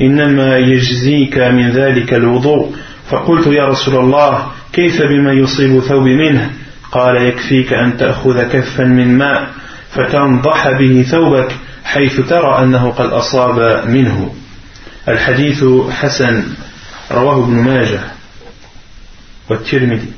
[0.00, 2.72] إنما يجزيك من ذلك الوضوء
[3.10, 6.50] فقلت يا رسول الله كيف بما يصيب ثوب منه؟
[6.92, 9.48] قال يكفيك أن تأخذ كفا من ماء
[9.90, 11.52] فتنضح به ثوبك
[11.85, 14.35] حيث ترى أنه قد أصاب منه
[15.07, 16.43] الحديث حسن
[17.11, 18.01] رواه ابن ماجه
[19.49, 20.11] والترمذي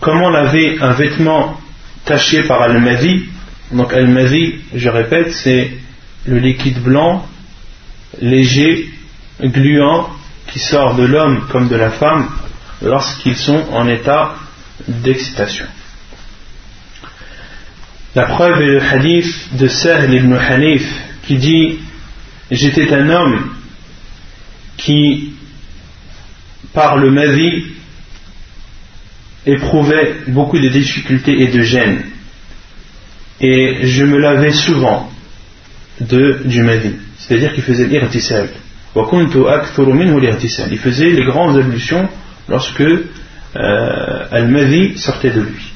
[0.00, 1.60] Comment laver un vêtement
[2.04, 3.22] taché par al-mazi
[3.72, 5.70] Donc al-mazi, je répète, c'est
[6.26, 7.26] le liquide blanc,
[8.20, 8.90] léger,
[9.40, 10.10] gluant,
[10.48, 12.28] qui sort de l'homme comme de la femme
[12.82, 14.34] lorsqu'ils sont en état
[14.86, 15.66] d'excitation.
[18.17, 20.91] La preuve est le hadith de Sahl ibn Hanif
[21.27, 21.77] qui dit
[22.49, 23.51] J'étais un homme
[24.75, 25.33] qui,
[26.73, 27.65] par le mavi,
[29.45, 32.05] éprouvait beaucoup de difficultés et de gêne.
[33.39, 35.11] Et je me lavais souvent
[36.01, 36.93] de, du mavi.
[37.19, 38.49] C'est-à-dire qu'il faisait l'irtisal.
[38.95, 39.03] Il
[40.79, 42.09] faisait les grandes ablutions
[42.49, 43.05] lorsque euh,
[44.31, 45.71] Al-Mavi sortait de lui.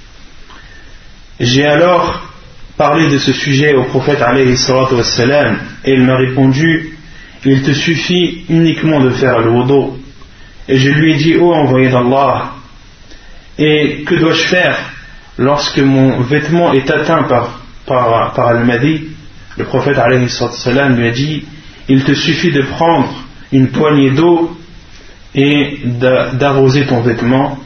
[1.39, 2.31] J'ai alors
[2.77, 6.97] parlé de ce sujet au prophète wassalam, et il m'a répondu
[7.45, 9.99] Il te suffit uniquement de faire le wudu.
[10.67, 12.51] Et je lui ai dit Ô oh, envoyé d'Allah,
[13.57, 14.77] et que dois-je faire
[15.38, 19.07] lorsque mon vêtement est atteint par, par, par Al-Madi
[19.57, 21.43] Le prophète wassalam, lui a dit
[21.89, 23.13] Il te suffit de prendre
[23.51, 24.57] une poignée d'eau
[25.34, 25.79] et
[26.34, 27.57] d'arroser ton vêtement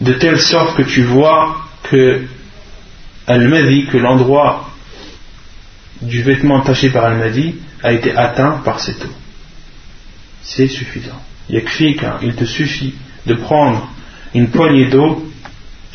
[0.00, 2.22] de telle sorte que tu vois que
[3.26, 4.70] Al-Madi, que l'endroit
[6.02, 9.14] du vêtement taché par Al-Madi a été atteint par cette eau.
[10.42, 11.20] C'est suffisant.
[11.48, 12.94] Il te suffit
[13.26, 13.88] de prendre
[14.34, 15.26] une poignée d'eau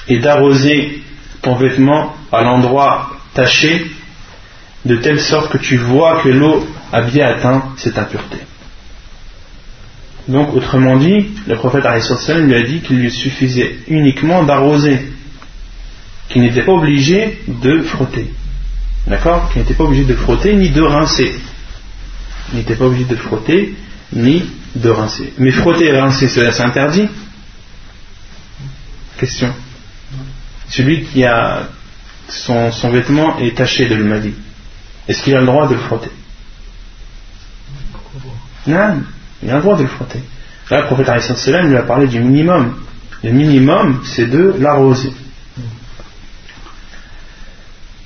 [0.08, 1.02] et d'arroser
[1.42, 3.86] ton vêtement à l'endroit taché
[4.86, 8.38] de telle sorte que tu vois que l'eau a bien atteint cette impureté.
[10.28, 15.11] Donc, autrement dit, le prophète lui a dit qu'il lui suffisait uniquement d'arroser
[16.32, 18.32] qui n'était pas obligé de frotter.
[19.06, 21.34] D'accord Qui n'était pas obligé de frotter ni de rincer.
[22.52, 23.76] Il n'était pas obligé de frotter
[24.14, 25.34] ni de rincer.
[25.38, 27.08] Mais frotter et rincer, cela s'interdit
[29.18, 29.54] Question.
[30.70, 31.70] Celui qui a
[32.30, 34.34] son, vêtement est taché de l'humadie.
[35.08, 36.12] Est-ce qu'il a le droit de le frotter
[38.68, 39.02] Non,
[39.44, 40.22] il a le droit de le frotter.
[40.70, 41.10] Là, le prophète
[41.66, 42.76] lui a parlé du minimum.
[43.22, 45.12] Le minimum, c'est de l'arroser.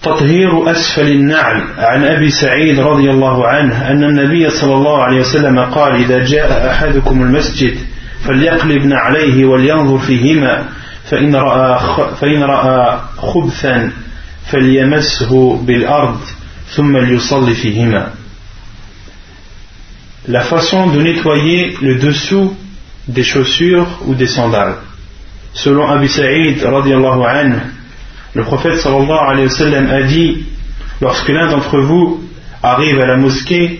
[0.05, 5.59] تطهير أسفل النعل عن أبي سعيد رضي الله عنه أن النبي صلى الله عليه وسلم
[5.59, 7.77] قال إذا جاء أحدكم المسجد
[8.25, 10.65] فليقلب عليه ولينظر فيهما
[11.09, 11.79] فإن رأى,
[12.21, 13.91] فإن رأى خبثا
[14.51, 16.19] فليمسه بالأرض
[16.75, 18.07] ثم ليصلي فيهما
[20.27, 22.55] La façon de nettoyer le dessous
[23.07, 24.77] des chaussures ou des sandales.
[25.53, 26.63] Selon Abu Sa'id
[28.35, 30.45] Le prophète sallallahu alayhi wa sallam a dit
[31.01, 32.21] lorsque l'un d'entre vous
[32.61, 33.79] arrive à la mosquée,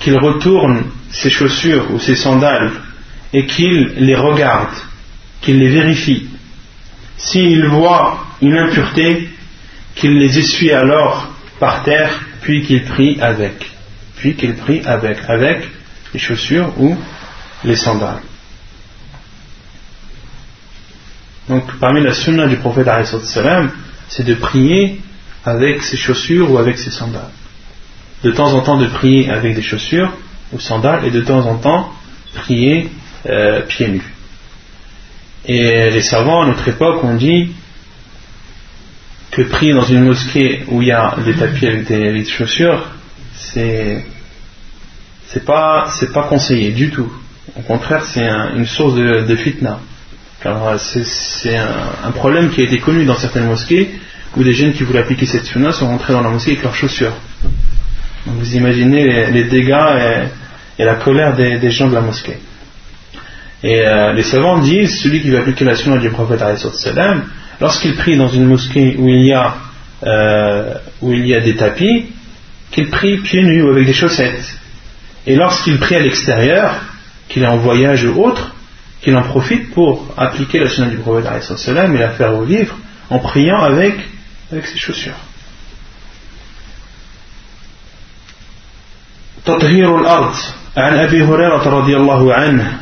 [0.00, 2.70] qu'il retourne ses chaussures ou ses sandales
[3.32, 4.74] et qu'il les regarde,
[5.40, 6.28] qu'il les vérifie.
[7.16, 9.28] S'il voit une impureté,
[9.94, 13.70] qu'il les essuie alors par terre, puis qu'il prie avec.
[14.16, 15.68] Puis qu'il prie avec, avec
[16.12, 16.96] les chaussures ou
[17.64, 18.22] les sandales.
[21.48, 22.88] Donc parmi la sunna du prophète
[24.08, 25.00] c'est de prier
[25.44, 27.30] avec ses chaussures ou avec ses sandales.
[28.22, 30.12] De temps en temps de prier avec des chaussures
[30.52, 31.92] ou sandales et de temps en temps
[32.34, 32.90] prier
[33.26, 34.14] euh, pieds nus.
[35.46, 37.52] Et les savants à notre époque ont dit
[39.30, 42.90] que prier dans une mosquée où il y a des tapis avec des, chaussures,
[43.34, 44.04] c'est
[45.46, 47.10] pas c'est pas conseillé du tout.
[47.56, 49.80] Au contraire, c'est une source de fitna.
[50.42, 53.90] Car euh, c'est un, problème qui a été connu dans certaines mosquées
[54.36, 56.76] où des jeunes qui voulaient appliquer cette sunna sont rentrés dans la mosquée avec leurs
[56.76, 57.14] chaussures.
[58.26, 60.28] vous imaginez les, dégâts
[60.78, 62.38] et, la colère des, gens de la mosquée.
[63.64, 66.40] Et euh, les savants disent celui qui veut appliquer la sunna du prophète
[67.60, 69.56] lorsqu'il prie dans une mosquée où il y a,
[70.04, 72.06] euh, où il y a des tapis,
[72.70, 74.54] qu'il prie pieds nus ou avec des chaussettes.
[75.26, 76.76] Et lorsqu'il prie à l'extérieur,
[77.28, 78.54] qu'il est en voyage ou autre,
[79.01, 82.75] qu'il en profite pour appliquer la sunna du prophète et la faire revivre
[83.09, 83.95] en priant avec,
[84.51, 85.19] avec ses chaussures.
[89.45, 90.33] تطهير الأرض
[90.77, 92.77] عن أبي هريرة رضي الله عنه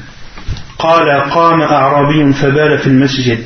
[0.79, 3.43] قال قام أعرابي فبال في المسجد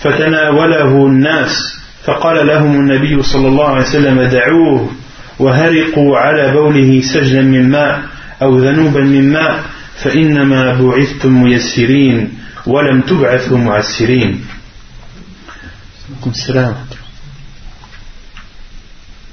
[0.00, 4.90] فتناوله الناس فقال لهم النبي صلى الله عليه وسلم دعوه
[5.38, 8.02] وهرقوا على بوله سجلا من ماء
[8.42, 9.64] أو ذنوبا من ماء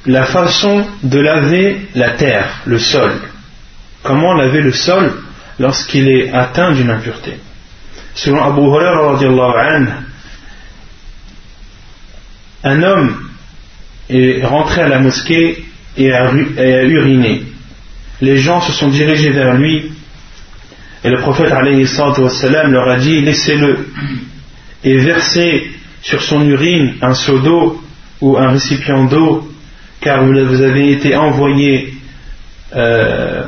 [0.06, 3.12] la façon de laver la terre, le sol.
[4.02, 5.12] Comment laver le sol
[5.58, 7.36] lorsqu'il est atteint d'une impureté
[8.14, 9.18] Selon Abu Hurairah,
[12.64, 13.28] un homme
[14.08, 15.64] est rentré à la mosquée
[15.96, 17.44] et a uriné.
[18.20, 19.92] Les gens se sont dirigés vers lui
[21.04, 23.88] et le prophète leur a dit laissez-le
[24.84, 27.82] et versez sur son urine un seau d'eau
[28.20, 29.48] ou un récipient d'eau
[30.00, 31.94] car vous avez été envoyé
[32.74, 33.44] euh,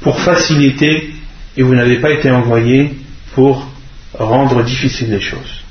[0.00, 1.14] pour faciliter
[1.56, 2.94] et vous n'avez pas été envoyé
[3.34, 3.66] pour
[4.14, 5.62] rendre difficile les choses.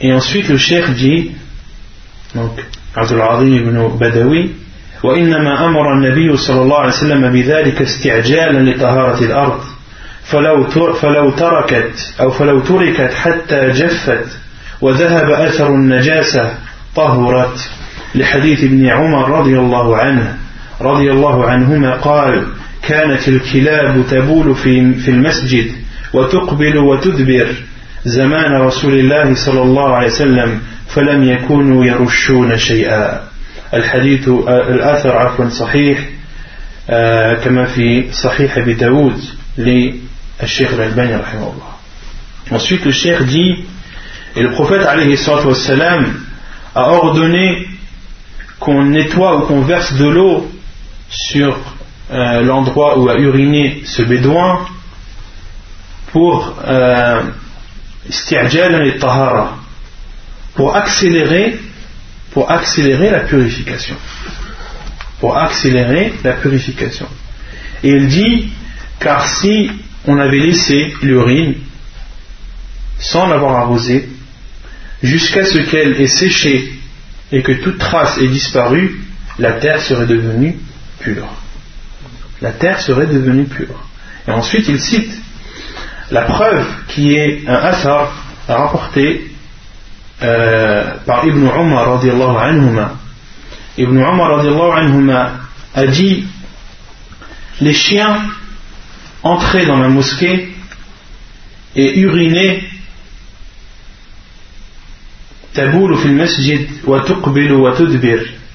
[0.00, 1.32] Et ensuite le cheikh dit,
[2.34, 2.60] donc
[2.96, 4.50] عبد العظيم بن بدوي
[5.04, 9.60] وإنما أمر النبي صلى الله عليه وسلم بذلك استعجالا لطهارة الأرض
[10.24, 14.26] فلو فلو تركت أو فلو تركت حتى جفت
[14.80, 16.54] وذهب أثر النجاسة
[16.96, 17.70] طهرت
[18.14, 20.38] لحديث ابن عمر رضي الله عنه
[20.80, 22.46] رضي الله عنهما قال
[22.82, 25.72] كانت الكلاب تبول في في المسجد
[26.12, 27.46] وتقبل وتدبر
[28.05, 33.23] زمان رسول الله صلى الله عليه وسلم فلم يكونوا يرشون شيئا
[33.73, 36.09] الحديث الأثر عفوا صحيح
[37.43, 39.19] كما في صحيح أبي داود
[39.57, 41.69] للشيخ الألباني رحمه الله
[42.51, 43.63] Ensuite, le cheikh dit,
[44.35, 46.19] et le prophète alayhi wassalam,
[46.73, 47.67] a ordonné
[48.59, 50.49] qu'on nettoie ou qu'on verse de l'eau
[51.09, 51.57] sur
[52.11, 54.65] euh, l'endroit où a uriné ce bédouin
[56.11, 57.21] pour euh,
[60.54, 61.58] pour accélérer
[62.32, 63.96] pour accélérer la purification
[65.20, 67.06] pour accélérer la purification
[67.82, 68.50] et il dit
[69.00, 69.70] car si
[70.06, 71.54] on avait laissé l'urine
[72.98, 74.08] sans l'avoir arrosée
[75.02, 76.72] jusqu'à ce qu'elle ait séché
[77.32, 79.00] et que toute trace ait disparu
[79.38, 80.56] la terre serait devenue
[81.00, 81.28] pure.
[82.40, 83.88] La terre serait devenue pure.
[84.28, 85.12] Et ensuite, il cite
[86.14, 88.12] la preuve qui est un asar
[88.46, 89.32] rapporté
[90.22, 92.92] euh, par Ibn Umar radiallahu anhuma.
[93.76, 95.30] Ibn Umar
[95.74, 96.24] a dit
[97.60, 98.16] les chiens
[99.24, 100.54] entraient dans la mosquée
[101.74, 102.62] et urinaient
[105.52, 107.72] taboulu fil masjid wa tuqbilu wa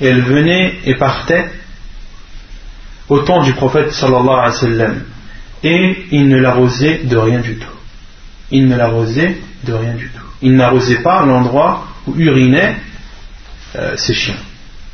[0.02, 1.50] et elle venait et partait
[3.10, 5.04] au temps du prophète sallallahu alayhi wa sallam
[5.64, 7.68] et il ne l'arrosait de rien du tout.
[8.52, 10.26] Il ne l'arrosait de rien du tout.
[10.42, 12.78] Il n'arrosait pas l'endroit où urinaient
[13.76, 14.38] euh, ces chiens.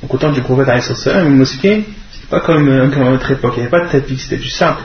[0.02, 0.68] Donc au temps du prophète
[1.06, 3.92] une mosquée, c'était pas comme, euh, comme à notre époque, il n'y avait pas de
[3.92, 4.80] tapis, c'était du sable.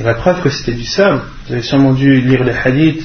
[0.00, 3.04] Et la preuve que c'était du sable, vous avez sûrement dû lire les hadiths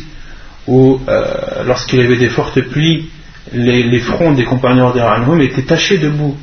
[0.67, 3.09] où euh, lorsqu'il y avait des fortes pluies,
[3.53, 6.37] les, fronts des compagnons d'Iran étaient tachés de boue.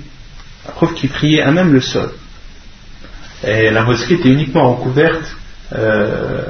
[0.66, 2.10] La preuve qu'ils priaient à même le sol.
[3.46, 5.36] La mosquée était uniquement recouverte
[5.74, 6.44] euh,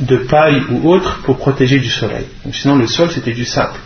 [0.00, 2.26] de paille ou autre pour protéger du soleil.
[2.52, 3.78] sinon le sol c'était du sable.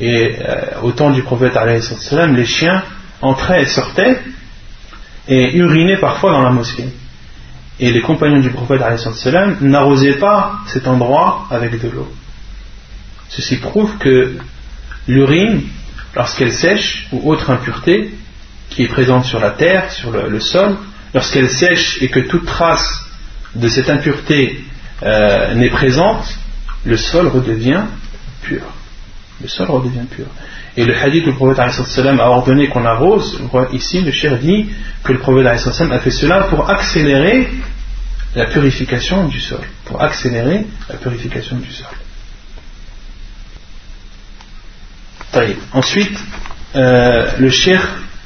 [0.00, 1.56] Et euh, au temps du prophète
[2.34, 2.82] les chiens
[3.20, 4.20] entraient et sortaient
[5.26, 6.88] et urinaient parfois dans la mosquée.
[7.80, 8.80] Et les compagnons du prophète
[9.60, 12.12] n'arrosaient pas cet endroit avec de l'eau.
[13.28, 14.36] Ceci prouve que
[15.06, 15.62] l'urine,
[16.14, 18.14] lorsqu'elle sèche ou autre impureté
[18.70, 20.76] qui est présente sur la terre, sur le, sol,
[21.14, 23.04] lorsqu'elle sèche et que toute trace
[23.54, 24.64] de cette impureté
[25.02, 26.38] euh, n'est présente,
[26.84, 27.82] le sol redevient
[28.42, 28.62] pur.
[29.40, 30.26] Le sol redevient pur.
[30.76, 33.40] Et le hadith où le prophète a ordonné qu'on arrose,
[33.72, 34.66] ici le cher dit
[35.02, 37.48] que le prophète a fait cela pour accélérer
[38.34, 41.86] la purification du sol, pour accélérer la purification du sol.
[45.72, 46.18] Ensuite,
[46.74, 47.80] euh, le cher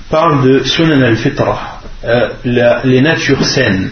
[0.09, 1.72] parle de Sunan al-Fitra,
[2.45, 3.91] les natures saines.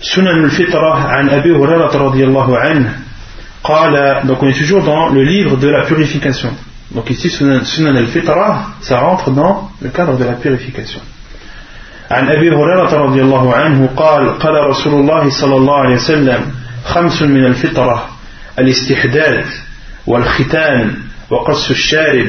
[0.00, 5.68] Sunan al-Fitra, an Abi Hurairah radiyallahu anhu, donc on est toujours dans le livre de
[5.68, 6.50] la purification.
[6.92, 11.00] Donc ici, Sunan al-Fitra, ça rentre dans le cadre de la purification.
[12.10, 16.40] عن أبي هريرة رضي الله عنه قال قال رسول الله صلى الله عليه وسلم
[16.84, 18.08] خمس من الفطرة
[18.58, 19.44] الاستحداد
[20.06, 20.94] والختان
[21.30, 22.28] وقص الشارب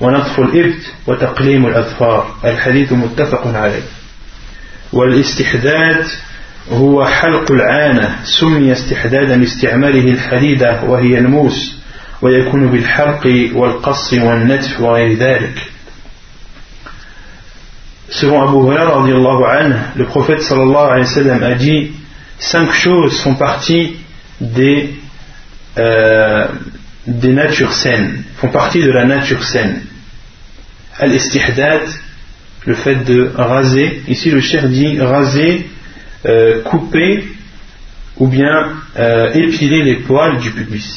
[0.00, 3.82] ونطف الإبت وتقليم الأظفار الحديث متفق عليه
[4.92, 6.04] والاستحداد
[6.70, 11.78] هو حلق العانة سمي استحدادا لاستعماله الحديدة وهي الموس
[12.22, 15.62] ويكون بالحلق والقص والنتف وغير ذلك
[18.10, 21.92] Selon Abu Hurairah, le prophète sallallahu alayhi wa sallam a dit
[22.38, 23.96] cinq choses font partie
[24.40, 24.94] des,
[25.76, 26.48] euh,
[27.06, 29.82] des natures saines, font partie de la nature saine.
[30.98, 31.82] Al-istihdad,
[32.68, 35.66] le fait de raser, ici le cher dit raser,
[36.26, 37.24] euh, couper
[38.18, 38.56] ou bien
[38.98, 40.90] euh, épiler les poils du pubis.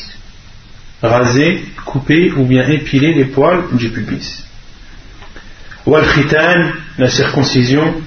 [1.02, 4.44] Raser, couper ou bien épiler les poils du pubis.
[5.86, 8.02] Wal khitan, la circoncision,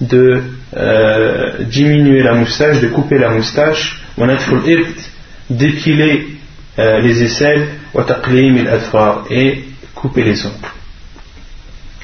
[0.00, 0.42] de
[0.76, 4.02] euh, diminuer la moustache, de couper la moustache,
[5.48, 6.26] d'épiler
[6.78, 7.68] euh, les aisselles,
[9.30, 9.64] et
[9.94, 10.71] couper les ongles.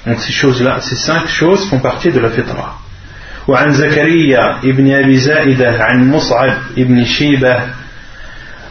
[0.09, 2.79] Donc ces choses-là, ces cinq choses font partie de la fitra.
[3.49, 7.57] وعن زكريا ابن أبي زائدة عن مصعب ابن شيبة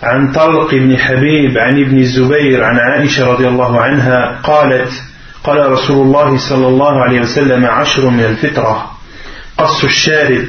[0.03, 4.91] عن طلق بن حبيب عن ابن الزبير عن عائشة رضي الله عنها قالت
[5.43, 8.91] قال رسول الله صلى الله عليه وسلم عشر من الفطرة
[9.57, 10.45] قص الشارب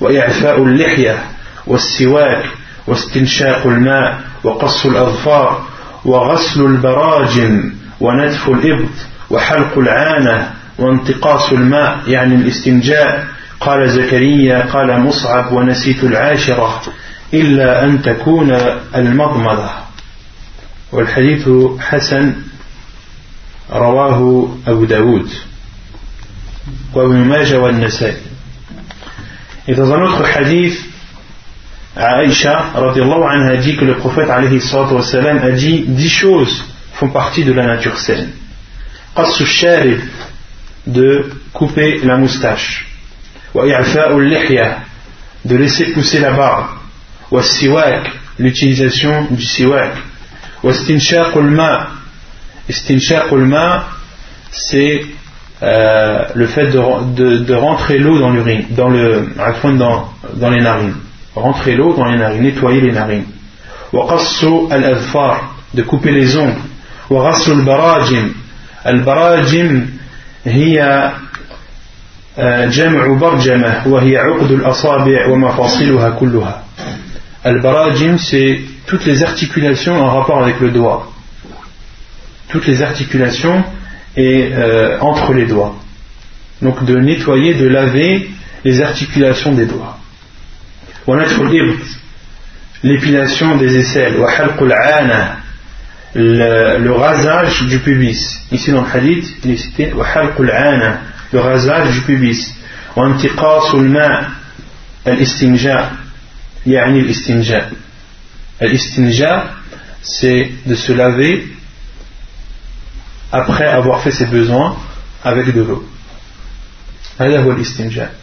[0.00, 1.18] وإعفاء اللحية
[1.66, 2.44] والسواك
[2.86, 5.64] واستنشاق الماء وقص الأظفار
[6.04, 8.94] وغسل البراجم ونتف الإبط
[9.30, 13.26] وحلق العانة وانتقاص الماء يعني الاستنجاء.
[13.60, 16.82] قال زكريا قال مصعب ونسيت العاشرة
[17.34, 18.50] إلا أن تكون
[18.94, 19.70] المضمضة.
[20.92, 21.48] والحديث
[21.80, 22.34] حسن
[23.72, 25.28] رواه أبو داود
[26.94, 28.16] وابن ماجه والنسائي.
[29.68, 30.78] un autre hadith,
[31.96, 36.64] Aïcha radiallahu anha dit que le prophète alayhi sallam a dit dix choses
[36.94, 38.30] font partie de la nature saine.
[40.86, 42.86] De couper la moustache.
[45.44, 46.66] De laisser pousser la barbe.
[48.38, 49.92] L'utilisation du siwak.
[54.52, 55.02] C'est
[55.62, 59.28] euh, le fait de, de, rentrer l'eau dans l'urine, dans, le,
[59.76, 60.94] dans, dans les narines.
[61.34, 63.26] Rentrer l'eau dans les narines, nettoyer les narines.
[65.74, 66.54] de couper les ongles.
[68.83, 69.67] al-barajim.
[69.67, 70.05] Al-barajim,
[70.45, 71.11] هي
[72.67, 76.63] جمع برجمة وهي عقد الأصابع ومفاصلها كلها
[77.45, 81.11] البراجم c'est toutes les articulations en rapport avec le doigt
[82.49, 83.63] toutes les articulations
[84.17, 85.75] et euh, entre les doigts
[86.61, 88.29] donc de nettoyer, de laver
[88.63, 89.97] les articulations des doigts
[92.83, 94.15] l'épilation des aisselles
[96.13, 102.01] le, le rasage du pubis ici dans le hadith il est cité le rasage du
[102.01, 102.55] pubis
[102.95, 104.29] وانتقاص الماء
[105.07, 105.95] الاستنجاء
[106.67, 107.71] يعني الاستنجاء
[108.61, 109.55] الاستنجاء
[110.03, 111.47] c'est de se laver
[113.31, 114.77] après avoir fait ses besoins
[115.23, 115.83] avec de l'eau
[117.19, 118.13] هذا هو الاستنجاء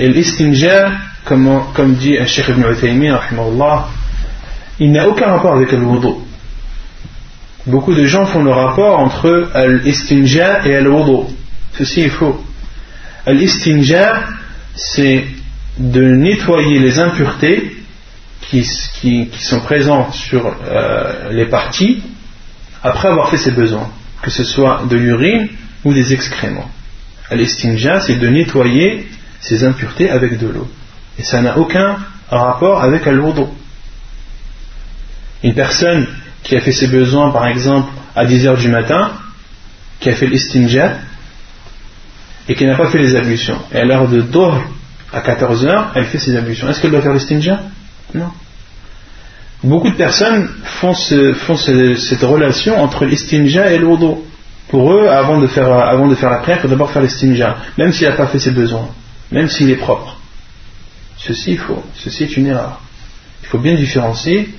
[0.00, 0.92] الاستنجاء
[1.24, 3.20] comme, comme dit Cheikh Ibn Uthaymin
[4.80, 6.14] il n'a aucun rapport avec le wudu
[7.67, 9.49] beaucoup de gens font le rapport entre
[9.83, 11.33] l'istinja et le wudu
[11.77, 12.43] ceci est faux
[13.27, 14.23] l'istinja
[14.75, 15.25] c'est
[15.77, 17.77] de nettoyer les impuretés
[18.41, 18.63] qui,
[19.39, 22.01] sont présentes sur euh, les parties
[22.83, 23.89] après avoir fait ses besoins,
[24.21, 25.49] que ce soit de l'urine
[25.83, 26.69] ou des excréments.
[27.31, 29.07] L'istinja, c'est de nettoyer
[29.41, 30.67] ces impuretés avec de l'eau.
[31.19, 31.97] Et ça n'a aucun
[32.29, 33.21] rapport avec al
[35.43, 36.07] Une personne
[36.43, 39.11] qui a fait ses besoins, par exemple, à 10 heures du matin,
[39.99, 40.97] qui a fait l'istinja,
[42.47, 44.61] et qui n'a pas fait les ablutions, et à l'heure de Dohr,
[45.13, 46.69] à 14 heures, elle fait ses ablutions.
[46.69, 47.59] Est-ce qu'elle doit faire l'istinja?
[48.13, 48.31] Non.
[49.63, 54.25] Beaucoup de personnes font, cette relation entre l'istinja et l'odo.
[54.69, 57.57] Pour eux, avant de, faire, avant de faire la prière, il faut d'abord faire l'istinja,
[57.77, 58.89] même s'il n'a pas fait ses besoins,
[59.31, 60.17] même s'il est propre.
[61.17, 62.81] Ceci, faut, ceci est une erreur.
[63.43, 64.49] Il faut bien différencier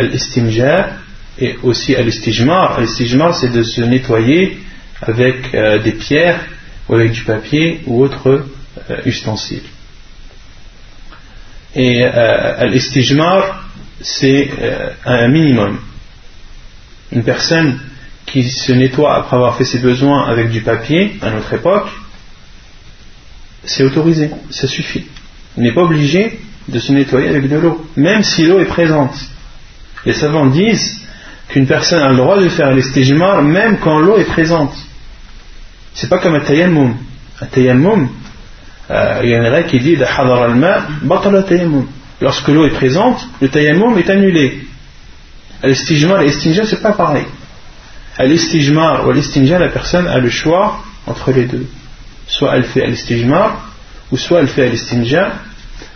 [0.00, 0.90] l'istinja
[1.38, 2.80] et aussi l'istijmar.
[2.80, 4.58] L'istijmar, c'est de se nettoyer
[5.02, 6.40] avec euh, des pierres
[6.88, 8.46] ou avec du papier ou autre
[8.90, 9.62] euh, ustensile.
[11.74, 13.68] Et euh, l'istijmar,
[14.00, 15.78] c'est euh, un minimum.
[17.12, 17.78] Une personne
[18.24, 21.88] qui se nettoie après avoir fait ses besoins avec du papier à notre époque,
[23.64, 25.06] c'est autorisé, ça suffit.
[25.56, 29.14] Il n'est pas obligé de se nettoyer avec de l'eau, même si l'eau est présente.
[30.04, 31.05] Les savants disent
[31.48, 34.74] qu'une personne a le droit de faire l'estégimar même quand l'eau est présente.
[35.94, 36.96] C'est pas comme un tayammum.
[37.40, 38.08] Un tayammum,
[38.90, 39.96] euh, il y a une règle qui dit
[42.20, 44.66] Lorsque l'eau est présente, le tayammum est annulé.
[45.62, 47.24] L'estijmar et l'estinja, c'est pas pareil.
[48.16, 51.66] À l'estijmar ou l'estinja, la personne a le choix entre les deux.
[52.26, 53.70] Soit elle fait l'estijmar,
[54.10, 55.32] ou soit elle fait l'estinja,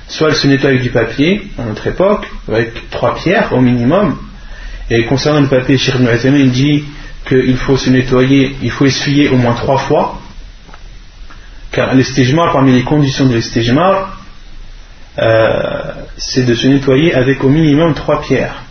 [0.09, 4.19] soit elle se nettoie avec du papier, à notre époque, avec trois pierres au minimum.
[4.91, 6.85] Et concernant le papier, Cheikh il dit
[7.29, 10.21] qu'il faut se nettoyer, il faut essuyer au moins trois fois,
[11.71, 14.19] car l'estijmar, parmi les conditions de l'estijmar,
[15.19, 18.65] euh, c'est de se nettoyer avec au minimum trois pierres,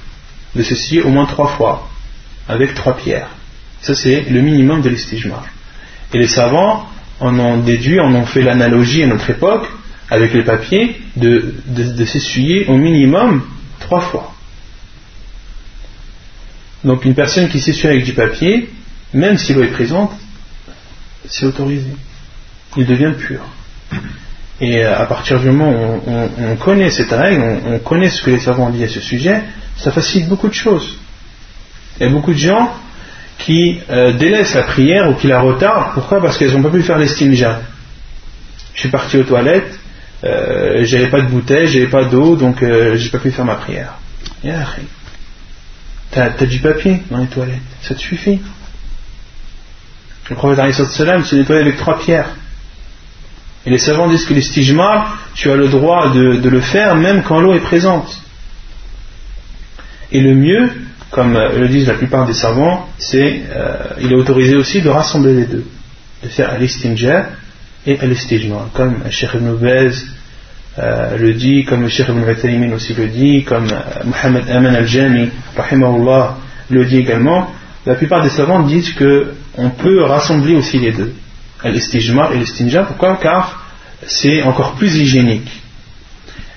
[0.56, 1.90] de se scier au moins trois fois
[2.50, 3.30] avec trois pierres.
[3.82, 5.46] Ça c'est le minimum de l'estijmar.
[6.14, 6.90] Et les savants
[7.22, 9.70] en ont déduit, en ont fait l'analogie à notre époque
[10.10, 13.44] avec les papiers de, de s'essuyer au minimum
[13.80, 14.34] trois fois.
[16.84, 18.70] Donc une personne qui s'essuie avec du papier,
[19.14, 20.12] même si l'eau est présente,
[21.26, 21.92] c'est autorisé.
[22.78, 23.42] Il devient pur.
[24.62, 28.32] Et euh, à partir du moment où on, connaît cette règle, on, connaît ce que
[28.32, 29.42] les savants ont dit à ce sujet,
[29.78, 30.98] ça facilite beaucoup de choses.
[32.00, 32.74] Il y a beaucoup de gens
[33.38, 35.94] qui euh, délaissent la prière ou qui la retardent.
[35.94, 36.22] Pourquoi?
[36.22, 37.62] Parce qu'elles n'ont pas pu faire l'estinja.
[38.74, 39.80] Je suis parti aux toilettes,
[40.24, 43.98] euh, j'avais pas de bouteille, j'avais pas d'eau, donc j'ai pas pu faire ma prière.
[46.12, 48.40] T'as as du papier dans les toilettes, ça te suffit.
[50.30, 52.30] Le prophète se nettoyait avec trois pierres.
[53.66, 57.40] Et les savants disent que l'istijmar, tu as le droit de, le faire même quand
[57.40, 58.22] l'eau est présente.
[60.12, 60.72] Et le mieux,
[61.12, 65.34] comme le disent la plupart des savants, c'est euh, il est autorisé aussi de rassembler
[65.34, 65.66] les deux,
[66.24, 67.30] de faire l'istinja
[67.86, 69.56] et l'istijmar, comme Sheikh ibn
[70.80, 74.76] euh, le dit, comme le Sheikh ibn Vataymin aussi le dit, comme euh, Muhammad Aman
[74.76, 75.30] al-Jami,
[76.70, 77.52] le dit également.
[77.86, 81.14] La plupart des savants disent qu'on peut rassembler aussi les deux
[81.66, 82.84] l'istijmar et l'istinja.
[82.84, 83.18] Pourquoi?
[83.18, 83.66] Car
[84.08, 85.50] c'est encore plus hygiénique.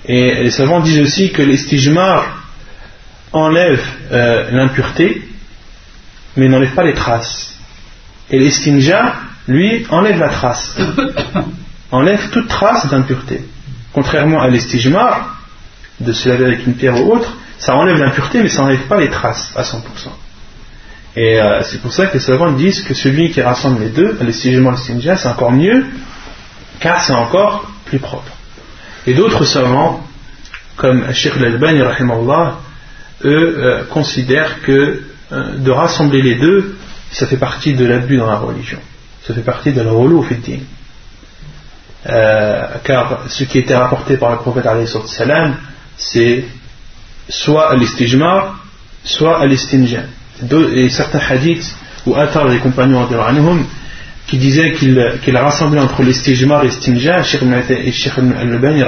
[0.05, 2.49] Et les savants disent aussi que l'istijmar
[3.31, 5.21] enlève euh, l'impureté,
[6.35, 7.57] mais n'enlève pas les traces.
[8.29, 9.15] Et l'istinja,
[9.47, 10.77] lui, enlève la trace.
[11.91, 13.41] enlève toute trace d'impureté.
[13.93, 15.37] Contrairement à l'istijmar,
[15.99, 18.99] de se laver avec une pierre ou autre, ça enlève l'impureté, mais ça n'enlève pas
[18.99, 19.77] les traces à 100%.
[21.15, 24.17] Et euh, c'est pour ça que les savants disent que celui qui rassemble les deux,
[24.21, 25.85] l'estigement et l'estinja, c'est encore mieux,
[26.79, 28.31] car c'est encore plus propre.
[29.05, 30.05] Et d'autres savants,
[30.75, 36.75] comme Sheikh al-Albani, eux euh, considèrent que euh, de rassembler les deux,
[37.11, 38.79] ça fait partie de l'abus dans la religion.
[39.27, 40.25] Ça fait partie de la relou
[42.09, 44.67] euh, car ce qui était rapporté par le prophète
[45.97, 46.43] c'est
[47.29, 48.55] soit l'istijma,
[49.03, 50.01] soit l'estinja.
[50.75, 51.75] Et certains hadiths
[52.05, 53.07] ou athar des compagnons
[54.27, 58.83] qui disaient qu'il rassemblait entre l'istijma et l'estinja, et Sheikh al-Bani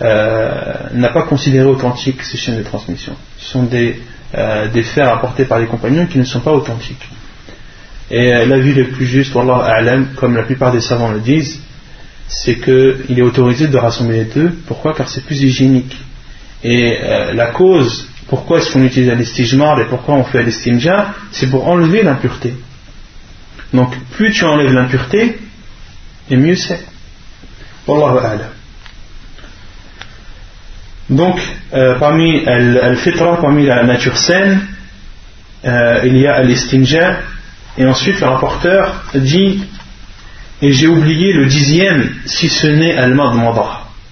[0.00, 0.50] euh,
[0.94, 3.14] n'a pas considéré authentique ces chaînes de transmission.
[3.38, 4.00] Ce sont des,
[4.34, 7.08] euh, des faits rapportés par les compagnons qui ne sont pas authentiques.
[8.10, 11.60] Et euh, la vie le plus juste, Wallah comme la plupart des savants le disent,
[12.28, 14.52] c'est qu'il est autorisé de rassembler les deux.
[14.66, 14.94] Pourquoi?
[14.94, 15.96] Car c'est plus hygiénique.
[16.62, 21.48] Et euh, la cause, pourquoi est-ce qu'on utilise l'estijmar et pourquoi on fait l'estinja, c'est
[21.48, 22.54] pour enlever l'impureté.
[23.72, 25.38] Donc, plus tu enlèves l'impureté,
[26.30, 26.80] et mieux c'est.
[27.86, 28.40] Wallahu
[31.08, 31.40] Donc,
[31.72, 34.60] euh, parmi al-fitra, parmi la nature saine,
[35.64, 37.20] euh, il y a l'estinja,
[37.78, 39.64] et ensuite le rapporteur dit
[40.60, 43.34] et j'ai oublié le dixième, si ce n'est Al-Mad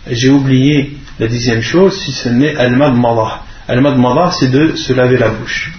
[0.08, 3.42] J'ai oublié la dixième chose, si ce n'est Al-Mad Madah.
[3.68, 5.72] Al-Mad c'est de se laver la bouche.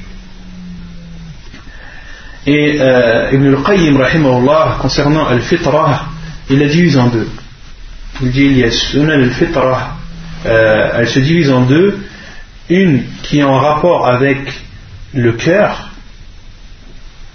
[2.45, 3.97] Et euh, Ibn al-Qayyim,
[4.81, 6.05] concernant Al-Fitra,
[6.49, 7.27] il la divise en deux.
[8.21, 9.95] Il dit il y a Sunan Al-Fitra,
[10.45, 11.99] euh, elle se divise en deux.
[12.69, 14.39] Une qui est en rapport avec
[15.13, 15.91] le cœur,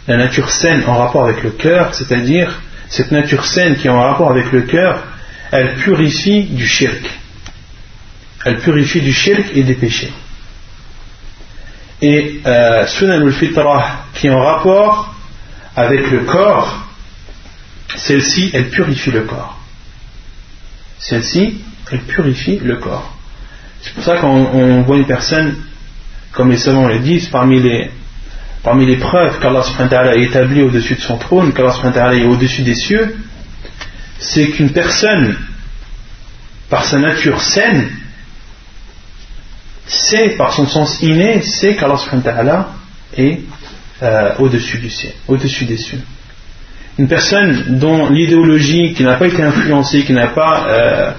[0.07, 2.61] la nature saine en rapport avec le cœur, c'est-à-dire
[2.93, 5.03] cette nature saine qui est en rapport avec le cœur,
[5.51, 7.01] elle purifie du shirk.
[8.45, 10.13] Elle purifie du shirk et des péchés.
[12.03, 12.85] Et euh,
[14.15, 15.15] qui est en rapport
[15.75, 16.87] avec le corps,
[17.97, 19.59] celle-ci, elle purifie le corps.
[20.99, 23.17] Celle-ci, elle purifie le corps.
[23.81, 25.57] C'est pour ça qu'on voit une personne,
[26.33, 27.91] comme les savants le disent, parmi les,
[28.63, 33.17] parmi les preuves qu'Allah a établi au-dessus de son trône, qu'Allah est au-dessus des cieux,
[34.19, 35.37] c'est qu'une personne,
[36.71, 37.91] par sa nature saine,
[39.87, 42.69] sait, par son sens inné, sait qu'Allah
[43.17, 43.41] est
[44.03, 46.01] euh, au-dessus du ciel, au-dessus des cieux.
[46.99, 51.13] Une personne dont l'idéologie qui n'a pas été influencée, qui n'a pas, euh,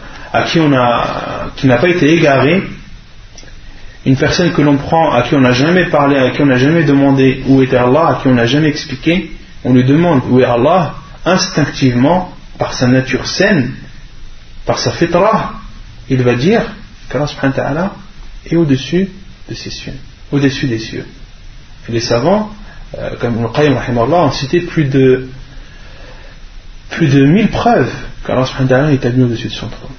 [1.88, 2.64] été égarée,
[4.06, 6.58] une personne que l'on prend, à qui on n'a jamais parlé, à qui on n'a
[6.58, 9.32] jamais demandé où était Allah, à qui on n'a jamais expliqué,
[9.64, 10.95] on lui demande où est Allah,
[11.26, 13.72] instinctivement, par sa nature saine,
[14.66, 15.54] par sa fitra,
[16.10, 16.64] il va dire
[17.10, 17.93] qu'Allah
[18.45, 19.10] est au-dessus
[19.49, 19.93] de ses cieux,
[20.32, 21.06] au-dessus des cieux.
[21.88, 22.51] les savants,
[22.97, 25.30] euh, comme le Qayyim ont cité plus de
[26.89, 27.91] plus de mille preuves
[28.26, 28.45] qu'Allah
[28.91, 29.95] est établi au-dessus de son trône.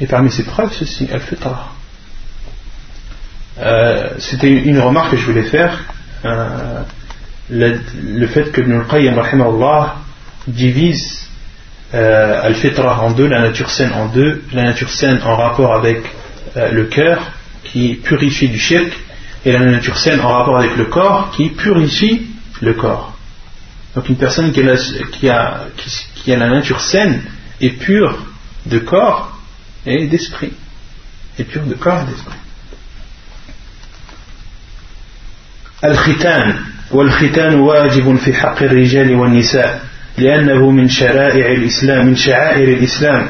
[0.00, 1.72] Et parmi ces preuves, ceci, al-fitra.
[3.60, 5.84] Euh, c'était une remarque que je voulais faire.
[6.24, 6.82] Euh,
[7.50, 9.20] le, fait que Ibn al-Qayyim
[10.46, 11.26] divise
[11.94, 16.02] euh, al-fitra en deux, la nature saine en deux, la nature saine en rapport avec
[16.56, 17.20] le cœur
[17.64, 18.92] qui purifie du shirk
[19.44, 22.26] et la nature saine en rapport avec le corps qui purifie
[22.60, 23.16] le corps.
[23.94, 24.76] Donc une personne qui a,
[25.12, 25.64] qui a,
[26.14, 27.22] qui a la nature saine
[27.60, 28.18] est pure
[28.66, 29.38] de corps
[29.86, 30.52] et d'esprit.
[31.38, 32.38] Est pure de corps et d'esprit.
[35.84, 36.54] الختان
[36.90, 39.82] والختان واجب في حق الرجال والنساء
[40.18, 43.28] لأنه من شرائع الإسلام من شعائر الإسلام.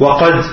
[0.00, 0.44] وقد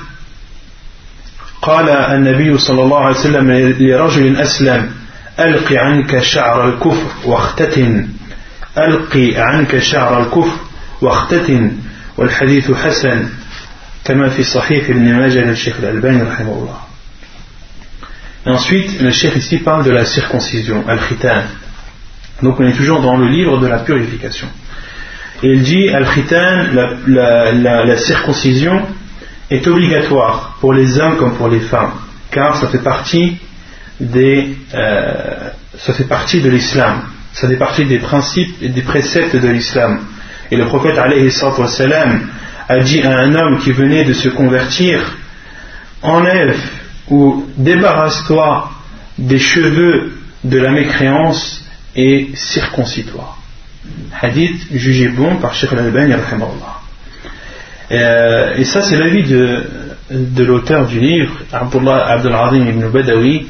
[1.62, 4.92] قال النبي صلى الله عليه وسلم لرجل أسلم
[5.40, 8.08] ألق عنك شعر الكفر واختتن.
[8.78, 10.58] ألق عنك شعر الكفر
[11.02, 11.72] واختتن.
[12.18, 13.30] والحديث حسن
[14.06, 16.87] كما في صحيح ابن ماجه للشيخ الألباني رحمه الله.
[18.48, 21.44] Ensuite, le cheikh ici parle de la circoncision, al-khitan.
[22.42, 24.48] Donc on est toujours dans le livre de la purification.
[25.44, 26.68] Il dit, al-khitan,
[27.08, 28.84] la, circoncision
[29.50, 31.94] est obligatoire pour les hommes comme pour les femmes,
[32.32, 33.38] car ça fait partie
[34.00, 39.36] des, euh, ça fait partie de l'islam, ça fait partie des principes et des préceptes
[39.36, 40.02] de l'islam.
[40.52, 45.00] Et le prophète a dit à un homme qui venait de se convertir,
[46.02, 46.58] enlève
[47.10, 48.72] ou débarrasse-toi
[49.18, 51.64] des cheveux de la mécréance
[51.96, 53.36] et circoncis-toi.
[54.22, 56.14] Hadith jugé bon par Sheikh al-Albani
[57.90, 59.64] euh, et ça c'est l'avis de,
[60.12, 63.48] de l'auteur du livre, Abdullah Abdul ibn Badawi,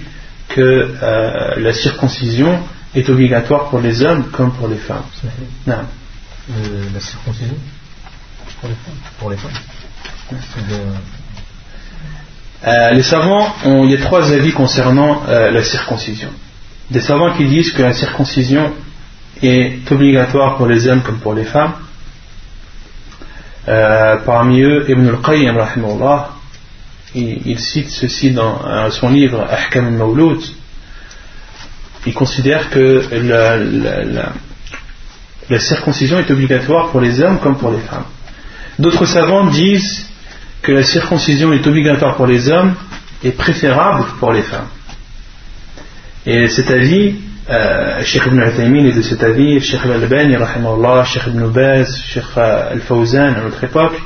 [0.49, 2.59] que euh, la circoncision
[2.95, 5.03] est obligatoire pour les hommes comme pour les femmes.
[5.65, 5.77] Non.
[6.93, 7.55] la circoncision?
[8.61, 8.93] Pour les femmes?
[9.19, 9.51] Pour les femmes?
[12.65, 16.29] Euh, les savants, ont, il trois avis concernant euh, la circoncision.
[16.89, 18.73] Des savants qui disent que la circoncision
[19.43, 21.73] est obligatoire pour les hommes comme pour les femmes.
[23.67, 25.55] Euh, parmi eux, Ibn al-Qayyim,
[27.13, 30.41] il, il, cite ceci dans son livre Ahkam al-Mawlud.
[32.05, 33.03] Il considère que
[35.49, 38.05] la circoncision est obligatoire pour les hommes comme pour les femmes.
[38.79, 40.06] D'autres savants disent
[40.61, 42.75] que la circoncision est obligatoire pour les hommes
[43.23, 44.67] et préférable pour les femmes.
[46.25, 47.15] Et cet avis,
[47.49, 50.35] euh, ibn Uthaymin est de cet avis, Sheikh al-Albani,
[51.05, 54.01] Sheikh ibn Baz, Sheikh al-Fawzan à notre époque.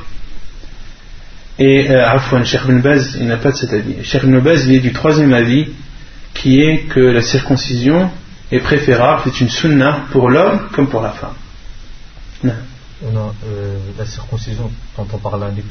[1.58, 4.04] Et euh, Afwan, Sheikh ibn Baz, il n'a pas de cet avis.
[4.04, 5.68] Sheikh ibn Baz, il est du troisième avis,
[6.34, 8.10] qui est que la circoncision
[8.52, 11.34] est préférable, c'est une sunna pour l'homme comme pour la femme.
[12.44, 13.32] Non.
[13.46, 15.62] Euh, la circoncision, quand on parle de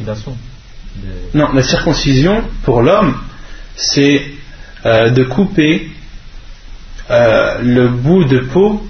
[1.33, 3.17] non, la circoncision pour l'homme,
[3.75, 4.23] c'est
[4.85, 5.89] euh, de couper
[7.09, 8.85] euh, le bout de peau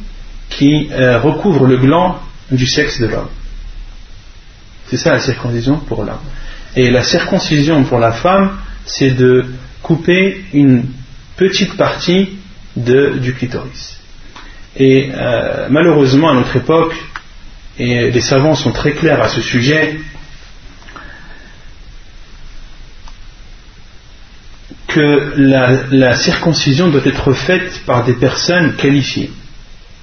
[0.50, 3.30] qui euh, recouvre le gland du sexe de l'homme.
[4.88, 6.20] C'est ça la circoncision pour l'homme.
[6.76, 9.46] Et la circoncision pour la femme, c'est de
[9.82, 10.86] couper une
[11.38, 12.38] petite partie
[12.76, 14.00] du clitoris.
[14.78, 15.12] Et
[15.70, 16.96] malheureusement, à notre époque,
[17.78, 20.00] et les savants sont très clairs à ce sujet,
[24.94, 25.34] que
[25.92, 29.32] la, circoncision doit être faite par des personnes qualifiées.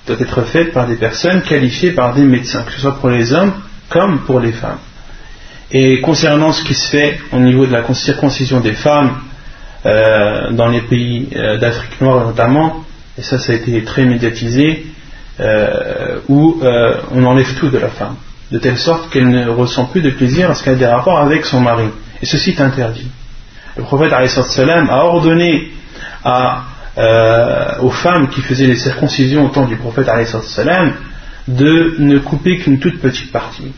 [0.07, 3.33] Doit être faite par des personnes qualifiées par des médecins, que ce soit pour les
[3.33, 3.53] hommes
[3.89, 4.79] comme pour les femmes.
[5.71, 9.19] Et concernant ce qui se fait au niveau de la circoncision des femmes
[9.85, 12.85] euh, dans les pays euh, d'Afrique noire notamment,
[13.19, 14.87] et ça ça a été très médiatisé,
[15.41, 16.61] euh, où
[17.13, 18.17] on enlève tout de la femme,
[18.51, 21.61] de telle sorte qu'elle ne ressent plus de plaisir lorsqu'elle a des rapports avec son
[21.61, 21.89] mari.
[22.23, 23.09] Et ceci est interdit
[23.79, 25.71] le prophète a ordonné
[26.99, 30.09] euh, aux femmes qui faisaient les circoncisions au temps du prophète
[31.47, 33.73] de ne couper qu'une toute petite partie,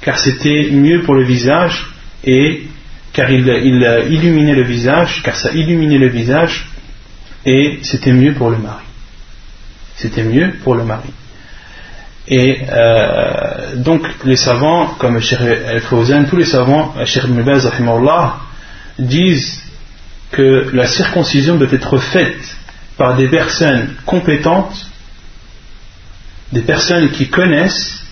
[0.00, 1.86] car c'était mieux pour le visage
[2.24, 2.66] et
[3.12, 3.46] car il,
[4.10, 6.68] illuminait le visage, car ça illuminait le visage
[7.44, 8.84] et c'était mieux pour le mari.
[9.96, 11.10] C'était mieux pour le mari.
[12.28, 15.82] Et euh, donc les savants, comme Cheikh El
[16.28, 17.66] tous les savants, Cheikh Ibn Baz,
[18.98, 19.62] disent
[20.32, 22.56] que la circoncision doit être faite
[22.96, 24.86] par des personnes compétentes,
[26.52, 28.02] des personnes qui connaissent,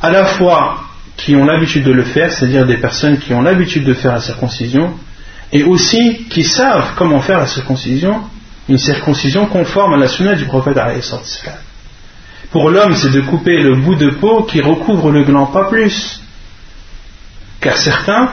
[0.00, 0.84] à la fois
[1.16, 4.20] qui ont l'habitude de le faire, c'est-à-dire des personnes qui ont l'habitude de faire la
[4.20, 4.94] circoncision,
[5.52, 8.22] et aussi qui savent comment faire la circoncision,
[8.68, 10.78] une circoncision conforme à la sunna du prophète.
[12.50, 16.20] Pour l'homme, c'est de couper le bout de peau qui recouvre le gland, pas plus.
[17.60, 18.32] Car certains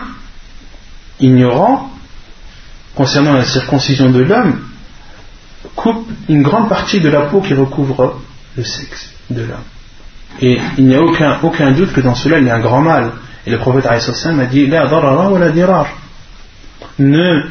[1.22, 1.92] ignorant
[2.96, 4.60] concernant la circoncision de l'homme
[5.76, 8.20] coupe une grande partie de la peau qui recouvre
[8.58, 9.64] le sexe de l'homme.
[10.42, 13.12] Et il n'y a aucun, doute que dans cela il y a un grand mal.
[13.46, 13.98] Et le prophète a
[14.46, 14.68] dit
[17.00, 17.44] Ne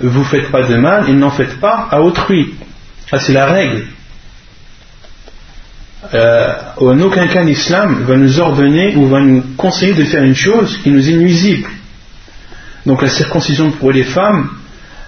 [0.00, 2.54] vous faites pas de mal et n'en faites pas à autrui.
[3.08, 3.84] Ça c'est la règle.
[6.14, 10.34] Euh, en aucun cas l'islam va nous ordonner ou va nous conseiller de faire une
[10.34, 11.68] chose qui nous est nuisible.
[12.86, 14.50] Donc la circoncision pour les femmes,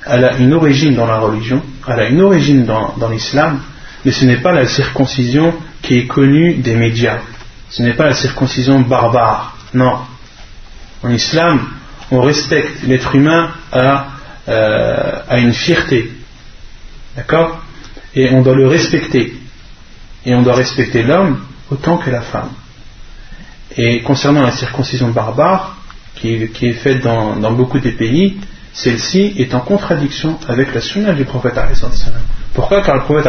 [0.06, 3.60] elle a une origine dans la religion, elle a une origine dans, l'islam,
[4.04, 7.20] mais ce n'est pas la circoncision qui est connue des médias.
[7.70, 9.56] Ce n'est pas la circoncision barbare.
[9.74, 9.98] Non.
[11.02, 11.60] En islam,
[12.10, 14.06] on respecte l'être humain à,
[14.48, 16.12] euh, à une fierté.
[17.16, 17.62] D'accord?
[18.14, 19.34] Et on doit le respecter.
[20.26, 22.50] Et on doit respecter l'homme autant que la femme.
[23.76, 25.76] Et concernant la circoncision barbare,
[26.16, 28.36] qui, est faite dans, beaucoup des pays,
[28.72, 31.54] celle-ci est en contradiction avec la sunna du prophète.
[32.54, 32.82] Pourquoi?
[32.82, 33.26] Car le prophète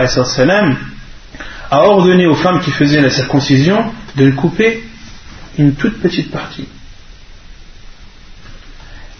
[1.71, 4.83] a ordonné aux femmes qui faisaient la circoncision de couper
[5.57, 6.67] une toute petite partie.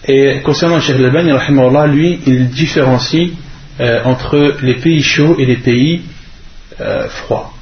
[0.06, 3.32] Et concernant Cheikh lui, il différencie
[3.80, 6.02] euh, entre les pays chauds et les pays
[6.80, 7.52] euh, froids.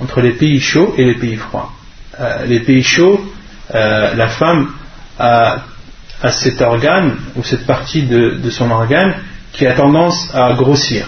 [0.00, 1.72] Entre les pays chauds et les pays froids.
[2.20, 3.20] Euh, les pays chauds,
[3.72, 4.72] la femme
[5.18, 5.64] à,
[6.30, 9.14] cet organe ou cette partie de, son organe
[9.52, 11.06] qui a tendance à grossir.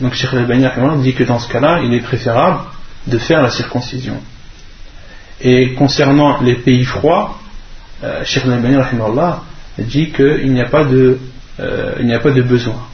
[0.00, 2.60] Donc Cheikh al dit que dans ce cas-là, il est préférable
[3.06, 4.20] de faire la circoncision.
[5.40, 7.38] Et concernant les pays froids,
[8.24, 8.60] Cheikh al
[9.78, 12.86] dit qu'il euh, n'y a pas de besoin.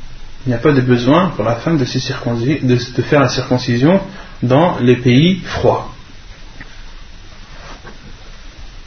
[0.47, 4.01] il n'y a pas de besoin pour la femme de, faire la circoncision
[4.43, 5.93] dans les pays froids.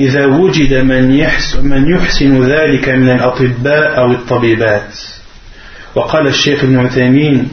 [0.00, 4.98] إذا وجد من يحسن, من يحسن ذلك من الأطباء أو الطبيبات
[5.94, 7.48] وقال الشيخ ابن عثيمين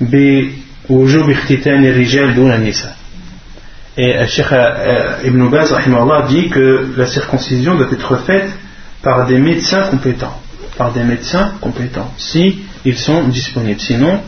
[0.00, 2.98] بوجوب اختتان الرجال دون النساء
[4.00, 4.46] Et Cheikh
[5.24, 5.74] Ibn Baz
[6.28, 8.48] dit que la circoncision doit être faite
[9.02, 10.40] par des médecins compétents.
[10.76, 13.80] Par des médecins compétents, si ils sont disponibles.
[13.80, 14.20] Sinon,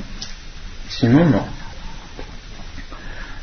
[0.89, 1.45] sinon non.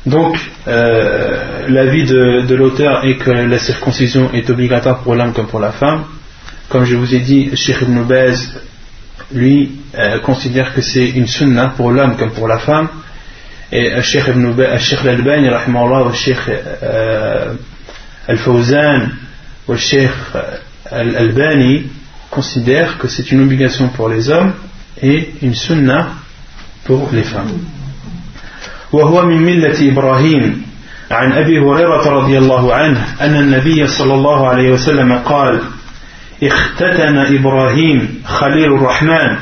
[0.05, 0.37] Donc,
[0.67, 5.71] euh, l'avis de, l'auteur est que la circoncision est obligatoire pour l'homme comme pour la
[5.71, 6.03] femme.
[6.69, 8.61] Comme je vous ai dit, Sheikh Ibn Baz,
[9.33, 12.89] lui, euh, considère que c'est une sunna pour l'homme comme pour la femme.
[13.71, 15.49] Et Sheikh Ibn Sheikh Al-Albani,
[16.13, 17.53] Sheikh euh,
[18.27, 19.09] Al-Fawzan,
[19.75, 20.11] Sheikh
[20.91, 21.83] Al-Albani
[22.29, 24.53] considèrent que c'est une obligation pour les hommes
[25.01, 26.09] et une sunna
[26.83, 27.59] pour les femmes.
[28.93, 30.73] وهو من ملة إبراهيم.
[31.11, 35.61] عن أبي هريرة رضي الله عنه أن النبي صلى الله عليه وسلم قال
[36.43, 39.37] اختتن إبراهيم خليل الرحمن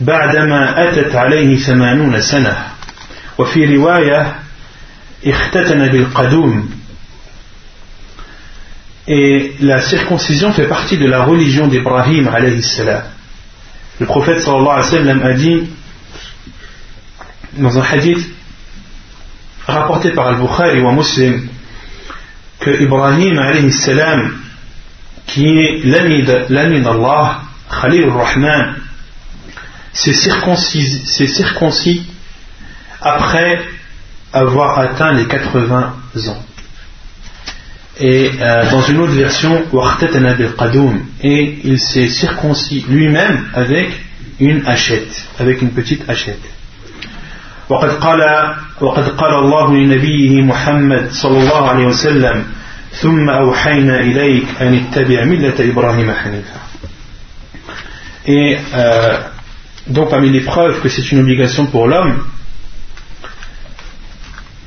[0.00, 2.56] بعدما أتت عليه ثمانون سنة
[3.38, 4.34] وفي رواية
[5.26, 6.70] اختتن بالقدوم
[9.10, 13.04] Et la circoncision fait partie de la religion d'Ibrahim alayhi salam.
[14.00, 15.62] Le prophète sallallahu alayhi wa sallam a dit
[17.56, 18.37] dans un hadith
[19.67, 21.47] rapporté par Al-Bukhari ou Muslim
[22.59, 24.33] que Ibrahim alayhi salam
[25.27, 28.75] qui est l'ami d'Allah Khalil al-Rahman
[29.93, 32.05] s'est circoncis, circoncis
[33.01, 33.61] après
[34.31, 35.93] avoir atteint les 80
[36.27, 36.43] ans
[37.99, 39.63] et euh, dans une autre version
[41.21, 43.91] et il s'est circoncis lui-même avec
[44.39, 46.41] une hachette avec une petite hachette
[47.69, 48.19] وقد قال
[48.81, 52.45] وقد قال الله لنبيه محمد صلى الله عليه وسلم
[52.91, 56.59] ثم أوحينا إليك أن اتبع ملة إبراهيم حنيفا
[58.25, 59.17] Et euh,
[59.87, 62.23] donc parmi les preuves que c'est une obligation pour l'homme,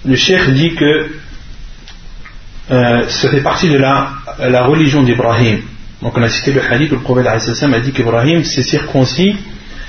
[0.04, 1.08] le cheikh dit que
[2.70, 5.62] euh, ça fait partie de la, la religion d'Ibrahim.
[6.02, 9.36] Donc on a cité le hadith où le prophète a dit qu'Ibrahim s'est circoncis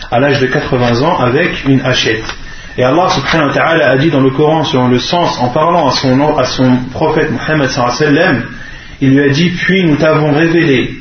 [0.09, 2.23] à l'âge de 80 ans avec une hachette.
[2.78, 5.88] Et Allah subhanahu wa ta'ala a dit dans le Coran, selon le sens, en parlant
[5.88, 8.44] à son, à son prophète Muhammad sallam,
[9.00, 10.94] il lui a dit, puis nous t'avons révélé,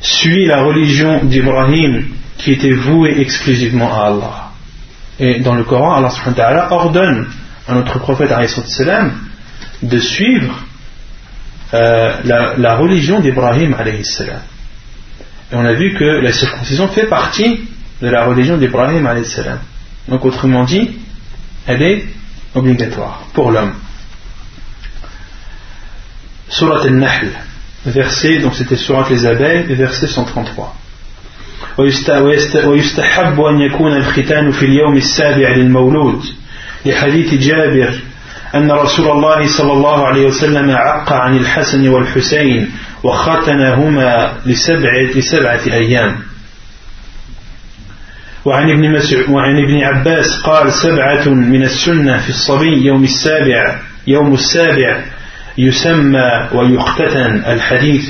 [0.00, 2.04] suis la religion d'Ibrahim
[2.38, 4.50] qui était vouée exclusivement à Allah.
[5.18, 7.26] Et dans le Coran, Allah subhanahu wa ta'ala ordonne
[7.66, 9.12] à notre prophète sallam
[9.82, 10.54] de suivre
[11.74, 13.74] euh, la, religion d'Ibrahim
[14.04, 14.40] salam.
[15.50, 17.68] Et on a vu que la circoncision fait partie
[18.00, 19.58] de la religion d'Ibrahim salam.
[20.07, 20.91] Donc autrement dit,
[21.67, 22.05] elle est
[22.55, 23.73] obligatoire pour l'homme.
[26.49, 27.29] Surat al-Nahl,
[27.85, 30.75] verset, donc c'était Surat les abeilles, verset 133.
[31.77, 36.23] ويستحب أن يكون الختان في اليوم السابع للمولود
[36.85, 37.93] لحديث جابر
[38.55, 42.71] أن رسول الله صلى الله عليه وسلم عق عن الحسن والحسين
[43.03, 46.15] وختنهما لسبعة, لسبعة أيام
[48.46, 54.34] وعن ابن, مسعود وعن ابن عباس قال سبعة من السنة في الصبي يوم السابع يوم
[54.34, 55.04] السابع
[55.58, 58.04] يسمى ويختتن الحديث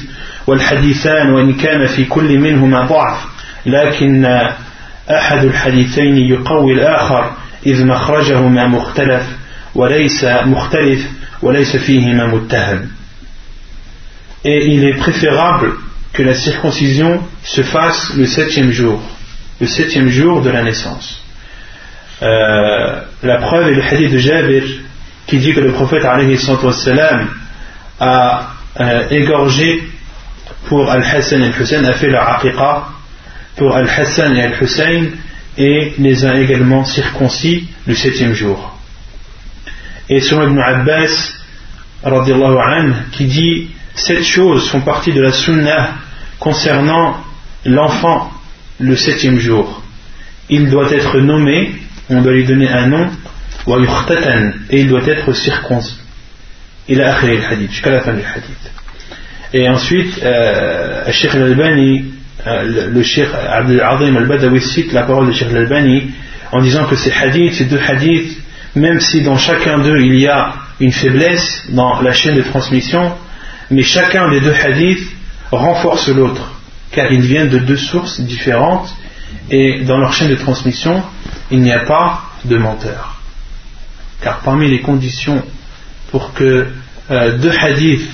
[0.46, 3.24] والحديثان وإن كان في كل منهما ضعف
[3.66, 4.24] لكن
[5.10, 7.30] أحد الحديثين يقوي الآخر
[7.66, 9.22] إذ مخرجهما مختلف
[9.74, 11.10] وليس مختلف
[11.42, 12.88] وليس فيهما متهم.
[14.44, 15.72] Et il est préférable
[16.12, 19.00] que la circoncision se fasse le septième jour.
[19.60, 21.22] Le septième jour de la naissance.
[22.22, 24.62] Euh, la preuve est le hadith de Jabir
[25.26, 26.12] qui dit que le prophète a
[28.78, 29.82] euh, égorgé
[30.66, 32.88] pour Al-Hassan et Al-Hussein, a fait la aqiqa
[33.56, 35.06] pour Al-Hassan et Al-Hussein
[35.58, 38.78] et les a également circoncis le septième jour.
[40.08, 41.32] Et sur Ibn Abbas,
[42.04, 45.94] anhu, qui dit Sept choses font partie de la sunnah
[46.38, 47.16] concernant
[47.64, 48.30] l'enfant
[48.78, 49.82] le septième jour.
[50.48, 51.72] Il doit être nommé,
[52.08, 53.10] on doit lui donner un nom,
[54.70, 55.98] et il doit être circoncis.
[56.88, 58.22] Il a le hadith, jusqu'à la fin du.
[59.52, 62.04] Et ensuite, euh, Sheikh al-Albani,
[62.46, 66.10] euh, le Sheikh Abdul Azim al-Badawi cite la parole de Sheikh al-Albani
[66.52, 68.38] en disant que ces hadiths, ces deux hadiths,
[68.76, 73.12] même si dans chacun d'eux il y a une faiblesse dans la chaîne de transmission,
[73.70, 75.08] mais chacun des deux hadiths
[75.50, 76.55] renforce l'autre,
[76.90, 78.94] car ils viennent de deux sources différentes
[79.50, 81.02] et dans leur chaîne de transmission,
[81.50, 83.20] il n'y a pas de menteur.
[84.22, 85.42] Car parmi les conditions
[86.10, 86.68] pour que
[87.10, 88.08] euh, deux hadiths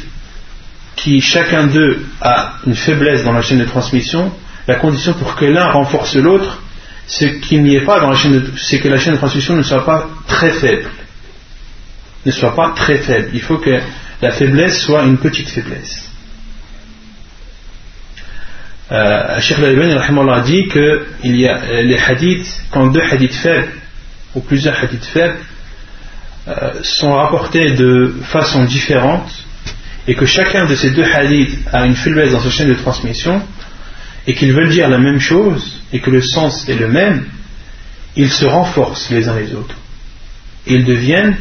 [0.96, 4.32] qui chacun d'eux a une faiblesse dans la chaîne de transmission,
[4.68, 6.60] la condition pour que l'un renforce l'autre,
[7.06, 9.62] c'est qu'il n'y ait pas dans la chaîne c'est que la chaîne de transmission ne
[9.62, 10.88] soit pas très faible.
[12.24, 13.30] Ne soit pas très faible.
[13.34, 13.80] Il faut que
[14.20, 16.11] la faiblesse soit une petite faiblesse.
[18.92, 23.34] Euh, Cheikh al a dit que il y a euh, les hadiths, quand deux hadiths
[23.36, 23.68] faibles
[24.34, 25.38] ou plusieurs hadiths faibles
[26.46, 29.32] euh, sont rapportés de façon différente
[30.06, 33.40] et que chacun de ces deux hadiths a une faiblesse dans sa chaîne de transmission
[34.26, 37.24] et qu'ils veulent dire la même chose et que le sens est le même,
[38.14, 39.76] ils se renforcent les uns les autres.
[40.66, 41.36] Ils deviennent,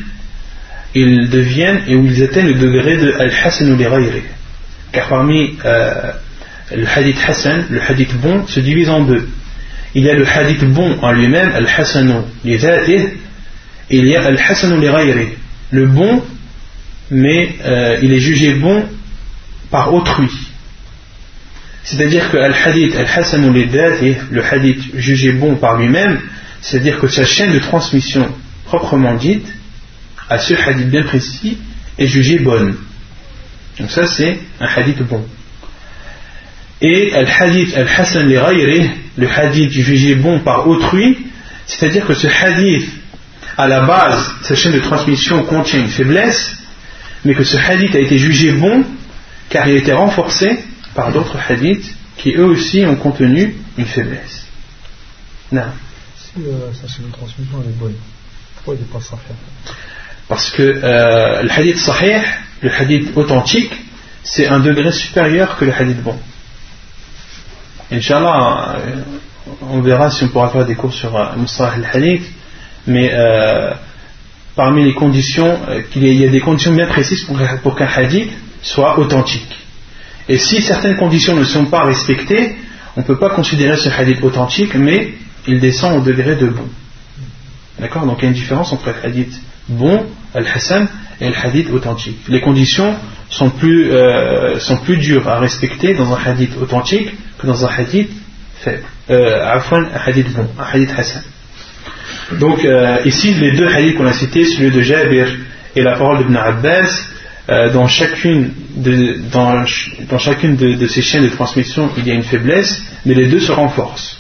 [0.96, 3.78] ils deviennent et où ils atteignent le degré de al-hasan ou
[4.94, 6.14] Car parmi euh,
[6.76, 9.28] le hadith Hassan, le hadith bon, se divise en deux.
[9.94, 12.14] Il y a le hadith bon en lui-même, al-hasanu
[12.46, 15.28] li et il y a al-hasanu li
[15.72, 16.24] le bon,
[17.10, 18.86] mais euh, il est jugé bon
[19.70, 20.30] par autrui.
[21.84, 26.20] C'est-à-dire que al-hadith al-hasanu li le hadith jugé bon par lui-même,
[26.62, 28.30] c'est-à-dire que sa chaîne de transmission
[28.66, 29.48] proprement dite,
[30.30, 31.58] à ce hadith bien précis,
[31.98, 32.78] est jugée bonne.
[33.78, 35.26] Donc ça c'est un hadith bon.
[36.82, 41.18] Et al-hadith al-hasan li le hadith jugé bon par autrui,
[41.68, 42.90] c'est-à-dire que ce hadith,
[43.58, 46.56] à la base, sa chaîne de transmission contient une faiblesse,
[47.24, 48.84] mais que ce hadith a été jugé bon
[49.50, 50.64] car il a été renforcé
[50.96, 54.46] par d'autres hadiths qui eux aussi ont contenu une faiblesse.
[55.52, 55.64] Non.
[56.18, 57.96] Si euh, sa chaîne de transmission est bonne,
[58.56, 59.20] pourquoi il n'est pas sahih?
[60.28, 62.22] Parce que euh, le hadith sahih,
[62.62, 63.74] le hadith authentique,
[64.24, 66.18] c'est un degré supérieur que le hadith bon.
[67.92, 69.02] Inch'Allah, euh,
[69.70, 72.24] on verra si on pourra faire des cours sur euh, Moussa al-Hadith,
[72.88, 73.74] mais euh,
[74.56, 75.60] parmi les conditions,
[75.96, 78.32] il y a des conditions bien précises pour, qu'un hadith
[78.62, 79.58] soit authentique.
[80.30, 82.56] Et si certaines conditions ne sont pas respectées,
[82.96, 85.14] on ne peut pas considérer ce hadith authentique, mais
[85.48, 86.68] il descend au degré de bon.
[87.80, 88.06] D'accord?
[88.06, 89.34] Donc il y a une différence entre le hadith
[89.68, 90.88] bon, al-Hassan,
[91.20, 92.20] et le hadith authentique.
[92.30, 92.96] Les conditions
[93.30, 93.92] sont plus,
[94.60, 97.12] sont plus dures à respecter dans un hadith authentique
[97.45, 98.11] dans un hadith
[98.59, 98.83] faible.
[99.11, 101.23] Euh, un hadith bon, un hadith hassan.
[102.33, 105.29] Donc euh, ici, les deux hadiths qu'on a cités, celui de Jabir
[105.75, 106.91] et la parole d'Ibn Abbas,
[107.49, 109.65] euh, dans chacune, de, dans,
[110.11, 113.27] dans chacune de, de, ces chaînes de transmission, il y a une faiblesse, mais les
[113.27, 114.19] deux se renforcent.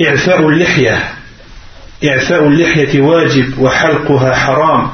[0.00, 0.98] إعفاء اللحية
[2.04, 4.90] إعفاء اللحية واجب وحلقها حرام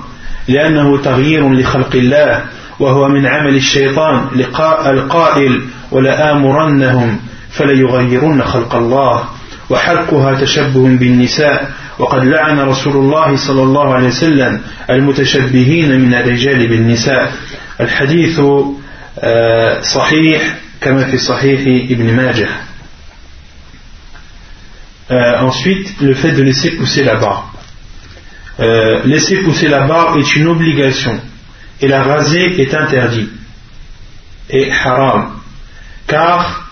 [0.49, 2.45] لأنه تغيير لخلق الله
[2.80, 5.61] وهو من عمل الشيطان لقاء القائل
[5.91, 7.19] ولآمرنهم
[7.51, 9.23] فليغيرن خلق الله
[9.69, 17.32] وحلقها تشبه بالنساء وقد لعن رسول الله صلى الله عليه وسلم المتشبهين من الرجال بالنساء.
[17.82, 18.39] الحديث
[19.19, 21.61] آه، صحيح كما في صحيح
[21.91, 22.47] ابن ماجه.
[25.09, 27.45] Euh, ensuite, le fait de laisser pousser la barbe.
[28.59, 31.19] Euh, laisser pousser la barbe est une obligation.
[31.82, 33.30] Et la raser est interdit
[34.49, 35.32] et haram.
[36.07, 36.69] Car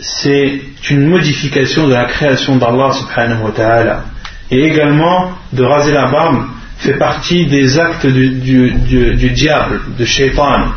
[0.00, 4.04] c'est une modification de la création d'Allah subhanahu wa ta'ala.
[4.50, 6.44] Et également de raser la barbe
[6.78, 10.72] fait partie des actes du, diable, de shaitan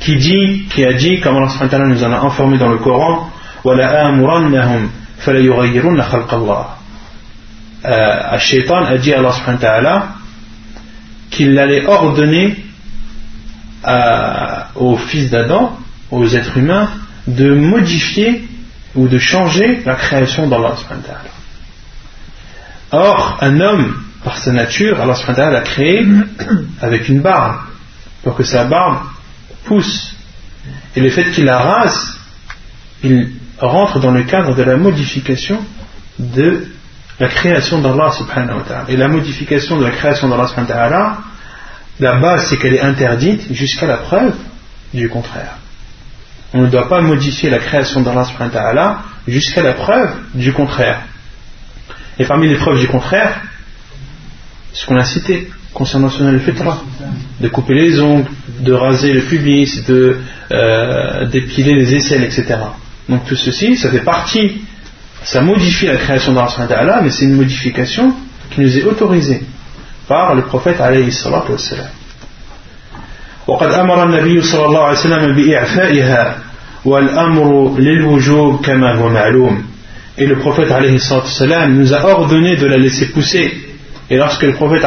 [0.00, 2.70] qui dit, qui a dit, comme Allah subhanahu wa ta'ala nous en a informé dans
[2.70, 3.30] le Coran
[7.84, 10.08] euh, shaitan a dit à Allah subhanahu wa ta'ala
[11.30, 12.56] qu'il allait ordonner
[14.74, 15.78] aux fils d'Adam,
[16.10, 16.88] aux êtres humains,
[17.26, 18.48] de modifier
[18.94, 20.74] ou de changer la création d'Allah.
[22.90, 26.06] Or, un homme, par sa nature, Allah l'a créé
[26.80, 27.56] avec une barbe,
[28.22, 28.98] pour que sa barbe
[29.64, 30.14] pousse.
[30.96, 32.18] Et le fait qu'il la rase,
[33.04, 35.64] il rentre dans le cadre de la modification
[36.18, 36.66] de
[37.20, 38.12] la création d'Allah
[38.88, 41.18] Et la modification de la création d'Allah
[42.00, 44.34] la base c'est qu'elle est interdite jusqu'à la preuve
[44.94, 45.58] du contraire.
[46.54, 51.02] On ne doit pas modifier la création d'Allah jusqu'à la preuve du contraire.
[52.18, 53.42] Et parmi les preuves du contraire,
[54.72, 56.82] ce qu'on a cité concernant le fitra,
[57.40, 58.30] de couper les ongles,
[58.60, 60.18] de raser le pubis, de
[60.50, 62.56] euh, d'épiler les aisselles, etc.
[63.08, 64.62] Donc tout ceci, ça fait partie,
[65.22, 68.14] ça modifie la création d'Allah, mais c'est une modification
[68.50, 69.42] qui nous est autorisée
[70.07, 71.89] par le prophète alayhi salatu wassalam.
[73.47, 76.37] وقد أمر النبي صلى الله عليه وسلم بإعفائها
[76.85, 79.63] والأمر للوجوب كما هو معلوم
[80.17, 80.69] et le prophète
[81.69, 83.51] nous a ordonné de la laisser pousser.
[84.09, 84.83] Et lorsque le prophète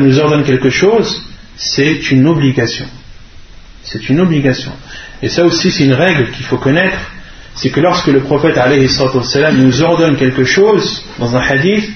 [0.00, 1.22] nous ordonne quelque chose,
[1.56, 2.86] c'est une obligation.
[3.84, 4.72] C'est une obligation.
[5.22, 6.98] Et ça aussi, c'est une règle qu'il faut connaître.
[7.54, 8.58] C'est que lorsque le prophète
[9.54, 11.88] nous ordonne quelque chose dans un hadith,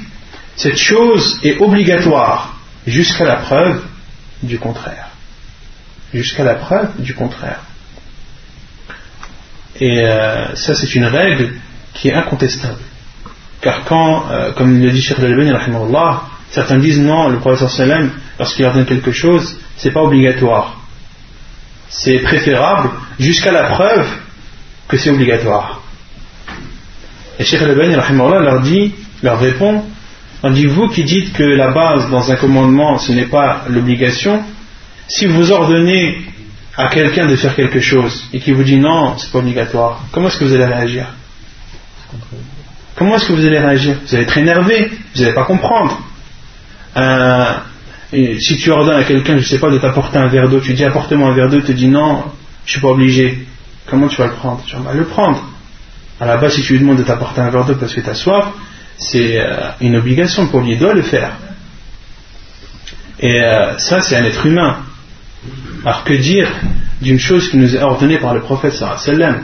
[0.57, 2.55] cette chose est obligatoire
[2.87, 3.83] jusqu'à la preuve
[4.41, 5.09] du contraire.
[6.13, 7.61] Jusqu'à la preuve du contraire.
[9.79, 11.53] Et euh, ça, c'est une règle
[11.93, 12.79] qui est incontestable.
[13.61, 15.51] Car quand, euh, comme le dit Sheikh Al-Albani,
[16.49, 20.81] certains disent non, le professeur sallam, lorsqu'il ordonne quelque chose, c'est pas obligatoire.
[21.89, 22.89] C'est préférable
[23.19, 24.07] jusqu'à la preuve
[24.87, 25.83] que c'est obligatoire.
[27.37, 29.83] Et Sheikh Al-Albani leur dit, leur répond,
[30.43, 34.43] on dit vous qui dites que la base dans un commandement ce n'est pas l'obligation,
[35.07, 36.21] si vous ordonnez
[36.75, 40.27] à quelqu'un de faire quelque chose et qu'il vous dit non, c'est pas obligatoire, comment
[40.27, 41.07] est-ce que vous allez réagir?
[42.95, 43.95] Comment est-ce que vous allez réagir?
[44.05, 46.01] Vous allez être énervé, vous n'allez pas comprendre.
[46.97, 47.53] Euh,
[48.11, 50.73] si tu ordonnes à quelqu'un, je ne sais pas, de t'apporter un verre d'eau, tu
[50.73, 52.23] dis apporte-moi un verre d'eau, tu dis non,
[52.65, 53.45] je ne suis pas obligé.
[53.85, 54.63] Comment tu vas le prendre?
[54.65, 55.43] Tu vas le prendre.
[56.19, 58.09] À la base, si tu lui demandes de t'apporter un verre d'eau parce que tu
[58.09, 58.45] as soif,
[58.97, 61.33] c'est euh, une obligation pour lui, il doit le faire.
[63.19, 64.77] Et euh, ça, c'est un être humain.
[65.85, 66.49] Alors que dire
[67.01, 69.43] d'une chose qui nous est ordonnée par le prophète sallam,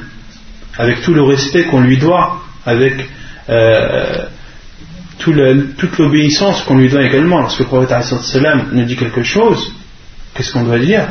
[0.78, 3.08] avec tout le respect qu'on lui doit, avec
[3.50, 4.26] euh,
[5.20, 7.42] toute l'obéissance qu'on lui doit également.
[7.42, 9.74] Lorsque le prophète sallam nous dit quelque chose,
[10.34, 11.08] qu'est-ce qu'on doit dire?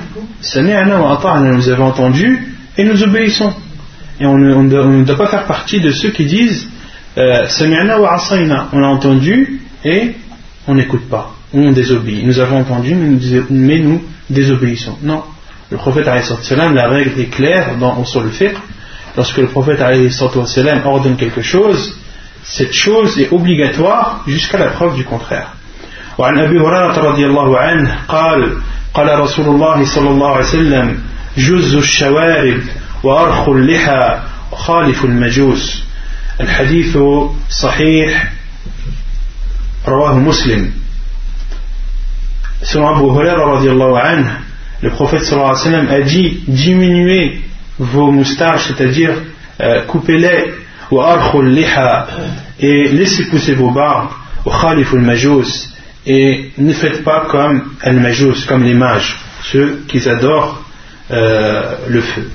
[0.56, 3.54] Nous avons entendu et nous obéissons.
[4.20, 6.68] Et on ne, doit pas faire partie de ceux qui disent
[7.17, 7.47] euh,
[8.73, 10.11] On a entendu et
[10.67, 12.25] on n'écoute pas, ou on désobéit.
[12.25, 12.95] Nous avons entendu
[13.49, 14.97] mais nous, désobéissons.
[15.01, 15.23] Non.
[15.69, 16.07] Le prophète
[16.43, 18.53] sallam, la règle est claire dans, sur le fait
[19.15, 19.81] lorsque le prophète
[20.85, 21.97] ordonne quelque chose,
[22.43, 25.53] cette chose est obligatoire jusqu'à la preuve du contraire.
[26.17, 28.57] وعن أبي هريرة رضي الله عنه قال
[28.93, 30.99] قال رسول الله صلى الله عليه وسلم
[31.37, 32.61] جز الشوارب
[33.03, 34.19] وأرخ اللحى
[34.51, 35.83] خالف المجوس
[36.41, 36.97] الحديث
[37.49, 38.31] صحيح
[39.87, 40.71] رواه مسلم
[42.63, 44.29] Selon Abu Huraira radiallahu anhu,
[44.81, 47.41] le prophète sallallahu alayhi wa sallam a dit diminuez
[47.77, 49.11] vos moustaches, c'est-à-dire
[49.61, 50.53] euh, coupez-les,
[52.59, 54.09] et laissez pousser vos barbes,
[56.05, 60.63] et ne faites pas comme al-majous, comme les mages, ceux qui adorent
[61.11, 62.29] euh, le feu.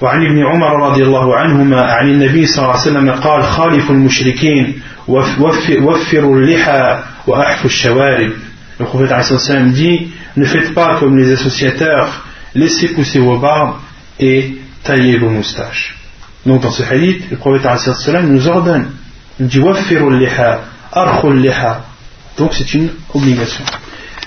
[0.00, 4.80] وعن ابن عمر رضي الله عنهما عن النبي صلى الله عليه وسلم قال خالف المشركين
[5.08, 8.32] وفروا اللحى وأحفوا الشوارب
[8.80, 12.24] le prophète dit ne faites pas comme les associateurs
[12.54, 13.74] laissez pousser vos barbes
[14.18, 15.96] et tailler vos moustaches.
[16.46, 17.68] Donc dans ce hadith, le prophète
[18.24, 18.86] nous ordonne,
[19.38, 19.60] il dit
[22.38, 23.64] Donc c'est une obligation.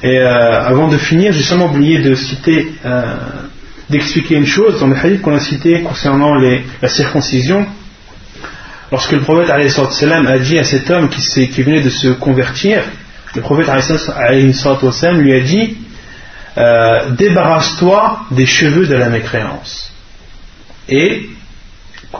[0.03, 3.15] Et euh, avant de finir, j'ai seulement oublié de citer, euh,
[3.89, 7.65] d'expliquer une chose dans le hadith qu'on a cité concernant la circoncision.
[8.91, 12.83] Lorsque le prophète a dit à cet homme qui, qui venait de se convertir,
[13.35, 13.67] le prophète
[15.13, 15.77] lui a dit
[16.55, 19.91] euh, débarrasse-toi des cheveux de la mécréance
[20.87, 21.29] et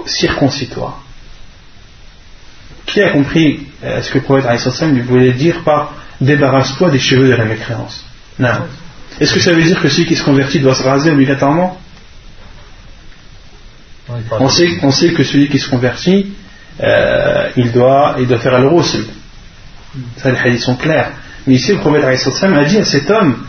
[0.07, 0.99] circoncis-toi.
[2.87, 7.27] Qui a compris euh, ce que le prophète lui voulait dire par débarrasse-toi des cheveux
[7.27, 8.05] de la mécréance?
[8.39, 8.65] Non.
[9.23, 11.79] Est-ce que ça veut dire que celui qui se convertit doit se raser obligatoirement
[14.31, 16.33] on sait, on sait que celui qui se convertit,
[16.81, 19.05] euh, il, doit, il doit faire al roussel
[20.17, 21.13] Ça, les hadiths sont clairs.
[21.47, 23.45] Mais ici, le prophète a dit à cet homme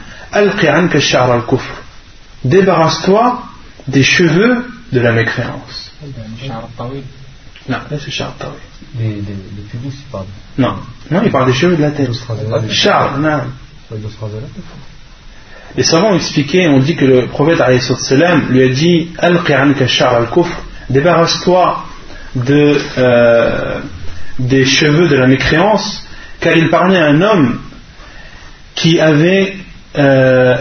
[2.44, 3.42] Débarrasse-toi
[3.88, 5.90] des cheveux de la mécréance.
[7.68, 8.32] Non, c'est Char
[8.94, 9.34] Des, des, des
[10.56, 10.76] Non,
[11.10, 12.10] non, il parle des cheveux de la tête.
[12.70, 13.40] Char, non.
[15.76, 17.60] Les savants ont expliqué, on dit que le prophète
[18.50, 19.08] lui a dit
[20.90, 21.84] Débarrasse-toi
[22.36, 23.80] de, euh,
[24.38, 26.06] des cheveux de la mécréance,
[26.40, 27.60] car il parlait à un homme
[28.74, 29.56] qui avait
[29.96, 30.56] euh,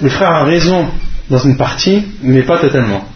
[0.00, 0.88] le frère a raison
[1.30, 3.08] dans une partie, mais pas totalement.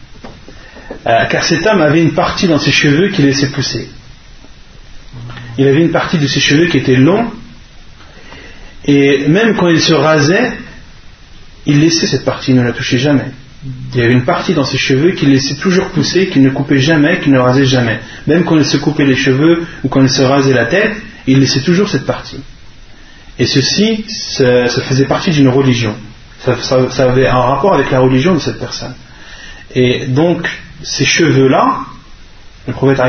[1.06, 3.88] Euh, car cet homme avait une partie dans ses cheveux qu'il laissait pousser.
[5.58, 7.30] il avait une partie de ses cheveux qui était long,
[8.84, 10.52] et même quand il se rasait,
[11.66, 13.30] il laissait cette partie, il ne la touchait jamais.
[13.94, 16.80] Il y avait une partie dans ses cheveux qu'il laissait toujours pousser, qu'il ne coupait
[16.80, 18.00] jamais, qu'il ne rasait jamais.
[18.26, 20.96] Même quand il se coupait les cheveux ou quand il se rasait la tête,
[21.28, 22.40] il laissait toujours cette partie.
[23.38, 25.94] Et ceci, ça, faisait partie d'une religion.
[26.40, 26.56] Ça,
[26.98, 28.94] avait un rapport avec la religion de cette personne.
[29.74, 30.48] Et donc,
[30.82, 31.78] ces cheveux-là,
[32.66, 33.00] le prophète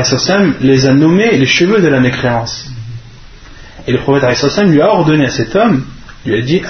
[0.60, 2.70] les a nommés les cheveux de la mécréance.
[3.87, 4.23] Et le prophète
[4.65, 5.85] lui a ordonné à cet homme,
[6.25, 6.61] lui a dit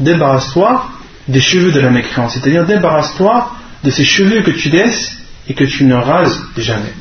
[0.00, 0.88] Débarrasse-toi
[1.28, 3.50] des cheveux de la mécréance, c'est-à-dire débarrasse-toi
[3.82, 5.16] de ces cheveux que tu laisses
[5.48, 6.92] et que tu ne rases jamais.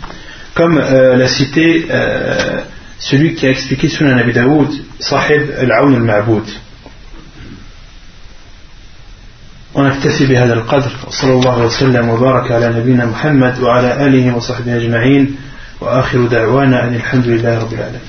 [0.55, 2.61] Comme euh, l'a cité euh,
[2.99, 4.69] celui qui a expliqué sur Nabi Daoud,
[4.99, 6.45] Sahib al-Aoun al-Ma'boud.
[9.75, 15.35] ونكتفي بهذا القدر صلى الله وسلم وبارك على نبينا محمد وعلى آله وصحبه أجمعين
[15.80, 18.00] وآخر دعوانا أن الحمد لله رب العالمين.